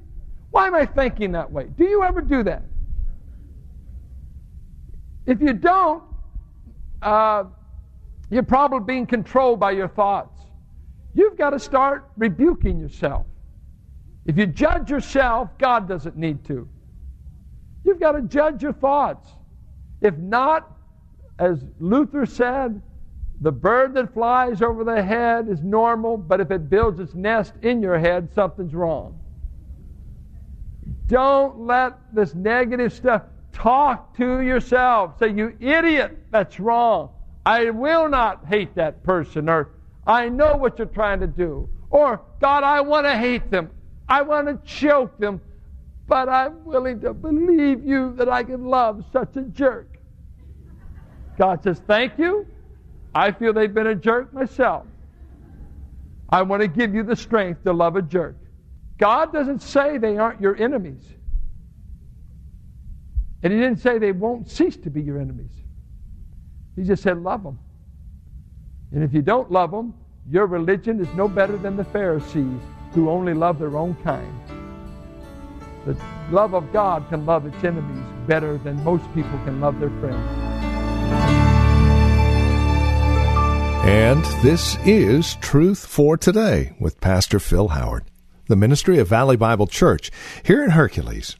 Why 0.50 0.66
am 0.66 0.74
I 0.74 0.88
thinking 0.88 1.34
that 1.34 1.52
way? 1.52 1.68
Do 1.78 1.84
you 1.84 2.02
ever 2.02 2.22
do 2.22 2.42
that? 2.42 2.64
If 5.28 5.42
you 5.42 5.54
don't, 5.54 6.02
uh, 7.04 7.44
you're 8.32 8.42
probably 8.42 8.80
being 8.80 9.06
controlled 9.06 9.60
by 9.60 9.72
your 9.74 9.90
thoughts. 9.90 10.42
You've 11.14 11.38
got 11.38 11.52
to 11.52 11.60
start 11.60 12.10
rebuking 12.18 12.80
yourself. 12.80 13.28
If 14.26 14.38
you 14.38 14.46
judge 14.46 14.90
yourself, 14.90 15.50
God 15.58 15.88
doesn't 15.88 16.16
need 16.16 16.46
to. 16.46 16.68
You've 17.84 18.00
got 18.00 18.14
to 18.14 18.22
judge 18.22 18.62
your 18.62 18.74
thoughts. 18.74 19.28
If 20.02 20.16
not, 20.18 20.72
as 21.40 21.64
Luther 21.80 22.26
said, 22.26 22.82
the 23.42 23.52
bird 23.52 23.96
that 23.96 24.14
flies 24.14 24.62
over 24.62 24.84
the 24.84 25.02
head 25.02 25.48
is 25.50 25.64
normal, 25.64 26.16
but 26.18 26.40
if 26.40 26.52
it 26.52 26.70
builds 26.70 27.00
its 27.00 27.16
nest 27.16 27.54
in 27.64 27.82
your 27.82 27.98
head, 27.98 28.30
something's 28.36 28.76
wrong. 28.76 29.20
Don't 31.08 31.66
let 31.66 31.94
this 32.14 32.36
negative 32.36 32.94
stuff 32.94 33.24
talk 33.52 34.16
to 34.18 34.42
yourself. 34.42 35.18
Say, 35.18 35.34
you 35.34 35.58
idiot, 35.60 36.18
that's 36.30 36.60
wrong. 36.60 37.10
I 37.46 37.72
will 37.72 38.08
not 38.08 38.46
hate 38.46 38.76
that 38.76 39.04
person, 39.04 39.50
or 39.50 39.72
I 40.06 40.30
know 40.30 40.56
what 40.56 40.78
you're 40.78 40.88
trying 40.88 41.20
to 41.22 41.28
do. 41.28 41.68
Or, 41.90 42.22
God, 42.40 42.64
I 42.64 42.82
want 42.82 43.08
to 43.08 43.18
hate 43.18 43.50
them. 43.50 43.72
I 44.12 44.24
want 44.24 44.48
to 44.48 44.60
choke 44.70 45.18
them, 45.20 45.40
but 46.06 46.28
I'm 46.28 46.66
willing 46.66 47.00
to 47.00 47.14
believe 47.14 47.86
you 47.86 48.14
that 48.18 48.28
I 48.28 48.44
can 48.44 48.66
love 48.66 49.06
such 49.14 49.38
a 49.38 49.44
jerk. 49.44 49.88
God 51.38 51.64
says, 51.64 51.82
Thank 51.88 52.20
you. 52.20 52.46
I 53.16 53.32
feel 53.32 53.54
they've 53.54 53.74
been 53.74 53.88
a 53.88 53.96
jerk 53.96 54.34
myself. 54.34 54.86
I 56.28 56.42
want 56.42 56.62
to 56.62 56.68
give 56.68 56.94
you 56.94 57.04
the 57.04 57.16
strength 57.16 57.64
to 57.64 57.72
love 57.72 57.96
a 57.96 58.02
jerk. 58.02 58.36
God 58.98 59.32
doesn't 59.32 59.62
say 59.62 59.98
they 59.98 60.18
aren't 60.18 60.42
your 60.42 60.62
enemies. 60.62 61.06
And 63.44 63.54
He 63.54 63.60
didn't 63.60 63.80
say 63.80 63.98
they 63.98 64.12
won't 64.12 64.50
cease 64.50 64.76
to 64.76 64.90
be 64.90 65.02
your 65.02 65.22
enemies. 65.22 65.54
He 66.76 66.84
just 66.84 67.02
said, 67.02 67.24
love 67.24 67.44
them. 67.44 67.58
And 68.92 69.06
if 69.06 69.14
you 69.14 69.22
don't 69.22 69.50
love 69.50 69.72
them, 69.72 69.94
your 70.30 70.48
religion 70.48 71.00
is 71.00 71.08
no 71.16 71.30
better 71.30 71.56
than 71.56 71.78
the 71.78 71.86
Pharisees 71.86 72.60
who 72.94 73.10
only 73.10 73.34
love 73.34 73.60
their 73.60 73.78
own 73.78 73.96
kind. 74.04 74.34
The 75.86 75.98
love 76.30 76.54
of 76.54 76.72
God 76.72 77.08
can 77.10 77.26
love 77.26 77.46
its 77.46 77.64
enemies 77.64 78.06
better 78.28 78.58
than 78.60 78.84
most 78.84 79.04
people 79.14 79.40
can 79.46 79.60
love 79.60 79.80
their 79.80 79.90
friends. 80.00 80.52
And 83.84 84.24
this 84.44 84.78
is 84.86 85.36
Truth 85.38 85.88
for 85.88 86.16
Today 86.16 86.76
with 86.80 87.02
Pastor 87.02 87.40
Phil 87.40 87.70
Howard, 87.70 88.04
the 88.48 88.56
ministry 88.56 89.00
of 89.00 89.08
Valley 89.08 89.38
Bible 89.38 89.66
Church 89.66 90.12
here 90.44 90.64
in 90.64 90.72
Hercules. 90.72 91.36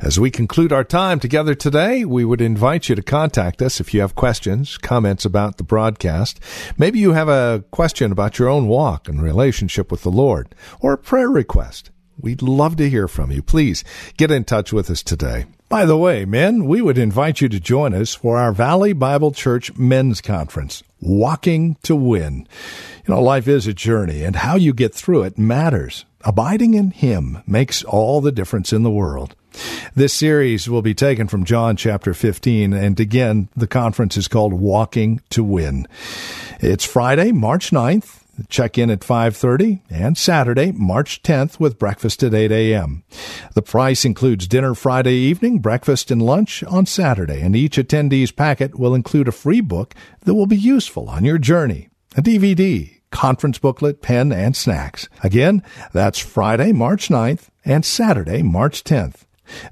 As 0.00 0.20
we 0.20 0.30
conclude 0.30 0.72
our 0.72 0.84
time 0.84 1.20
together 1.20 1.54
today, 1.54 2.04
we 2.04 2.24
would 2.24 2.40
invite 2.40 2.88
you 2.88 2.94
to 2.94 3.02
contact 3.02 3.62
us 3.62 3.80
if 3.80 3.94
you 3.94 4.00
have 4.00 4.14
questions, 4.14 4.76
comments 4.78 5.24
about 5.24 5.56
the 5.56 5.64
broadcast. 5.64 6.40
Maybe 6.76 6.98
you 6.98 7.12
have 7.12 7.28
a 7.28 7.64
question 7.70 8.12
about 8.12 8.38
your 8.38 8.48
own 8.48 8.68
walk 8.68 9.08
and 9.08 9.22
relationship 9.22 9.90
with 9.90 10.02
the 10.02 10.10
Lord, 10.10 10.54
or 10.80 10.92
a 10.92 10.98
prayer 10.98 11.30
request. 11.30 11.90
We'd 12.18 12.42
love 12.42 12.76
to 12.76 12.88
hear 12.88 13.08
from 13.08 13.30
you. 13.30 13.42
Please 13.42 13.84
get 14.16 14.30
in 14.30 14.44
touch 14.44 14.72
with 14.72 14.88
us 14.90 15.02
today. 15.02 15.46
By 15.68 15.86
the 15.86 15.96
way, 15.96 16.24
men, 16.24 16.66
we 16.66 16.82
would 16.82 16.98
invite 16.98 17.40
you 17.40 17.48
to 17.48 17.58
join 17.58 17.94
us 17.94 18.14
for 18.14 18.38
our 18.38 18.52
Valley 18.52 18.92
Bible 18.92 19.32
Church 19.32 19.74
Men's 19.76 20.20
Conference, 20.20 20.84
Walking 21.00 21.76
to 21.82 21.96
Win. 21.96 22.46
You 23.06 23.14
know, 23.14 23.20
life 23.20 23.48
is 23.48 23.66
a 23.66 23.74
journey, 23.74 24.22
and 24.22 24.36
how 24.36 24.54
you 24.54 24.72
get 24.72 24.94
through 24.94 25.24
it 25.24 25.38
matters. 25.38 26.04
Abiding 26.24 26.72
in 26.72 26.90
Him 26.90 27.42
makes 27.46 27.84
all 27.84 28.20
the 28.20 28.32
difference 28.32 28.72
in 28.72 28.82
the 28.82 28.90
world. 28.90 29.36
This 29.94 30.14
series 30.14 30.68
will 30.68 30.82
be 30.82 30.94
taken 30.94 31.28
from 31.28 31.44
John 31.44 31.76
chapter 31.76 32.14
15, 32.14 32.72
and 32.72 32.98
again, 32.98 33.48
the 33.54 33.66
conference 33.66 34.16
is 34.16 34.26
called 34.26 34.54
Walking 34.54 35.20
to 35.30 35.44
Win. 35.44 35.86
It's 36.60 36.84
Friday, 36.84 37.30
March 37.30 37.70
9th. 37.70 38.22
Check 38.48 38.78
in 38.78 38.90
at 38.90 39.04
5:30 39.04 39.82
and 39.88 40.18
Saturday, 40.18 40.72
March 40.72 41.22
10th 41.22 41.60
with 41.60 41.78
breakfast 41.78 42.20
at 42.24 42.34
8 42.34 42.50
a.m. 42.50 43.04
The 43.54 43.62
price 43.62 44.04
includes 44.04 44.48
dinner 44.48 44.74
Friday 44.74 45.14
evening, 45.14 45.60
breakfast 45.60 46.10
and 46.10 46.20
lunch 46.20 46.64
on 46.64 46.86
Saturday, 46.86 47.40
and 47.42 47.54
each 47.54 47.76
attendee's 47.76 48.32
packet 48.32 48.76
will 48.76 48.92
include 48.92 49.28
a 49.28 49.32
free 49.32 49.60
book 49.60 49.94
that 50.24 50.34
will 50.34 50.46
be 50.46 50.56
useful 50.56 51.08
on 51.08 51.24
your 51.24 51.38
journey. 51.38 51.90
A 52.16 52.22
DVD, 52.22 52.94
conference 53.14 53.58
booklet, 53.58 54.02
pen, 54.02 54.32
and 54.32 54.56
snacks. 54.56 55.08
Again, 55.22 55.62
that's 55.92 56.18
Friday, 56.18 56.72
March 56.72 57.08
9th 57.08 57.48
and 57.64 57.84
Saturday, 57.84 58.42
March 58.42 58.82
10th. 58.82 59.22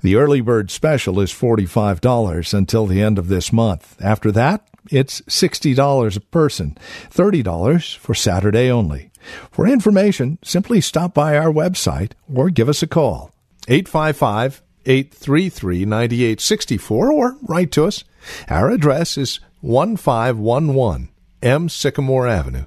The 0.01 0.15
early 0.17 0.41
bird 0.41 0.71
special 0.71 1.19
is 1.19 1.33
$45 1.33 2.55
until 2.55 2.87
the 2.87 3.03
end 3.03 3.19
of 3.19 3.29
this 3.29 3.53
month. 3.53 3.97
After 4.01 4.31
that, 4.33 4.69
it's 4.91 5.23
$60 5.23 6.17
a 6.17 6.21
person, 6.21 6.79
$30 7.11 7.97
for 7.97 8.15
Saturday 8.15 8.71
only. 8.71 9.11
For 9.51 9.67
information, 9.67 10.39
simply 10.45 10.81
stop 10.81 11.13
by 11.13 11.37
our 11.37 11.53
website 11.53 12.13
or 12.33 12.49
give 12.49 12.69
us 12.69 12.83
a 12.83 12.87
call. 12.87 13.33
855 13.69 14.63
833 14.85 15.85
9864 15.85 17.13
or 17.13 17.37
write 17.43 17.73
to 17.73 17.85
us. 17.85 18.05
Our 18.49 18.71
address 18.71 19.17
is 19.19 19.41
1511 19.61 21.09
M. 21.43 21.69
Sycamore 21.69 22.29
Avenue, 22.29 22.67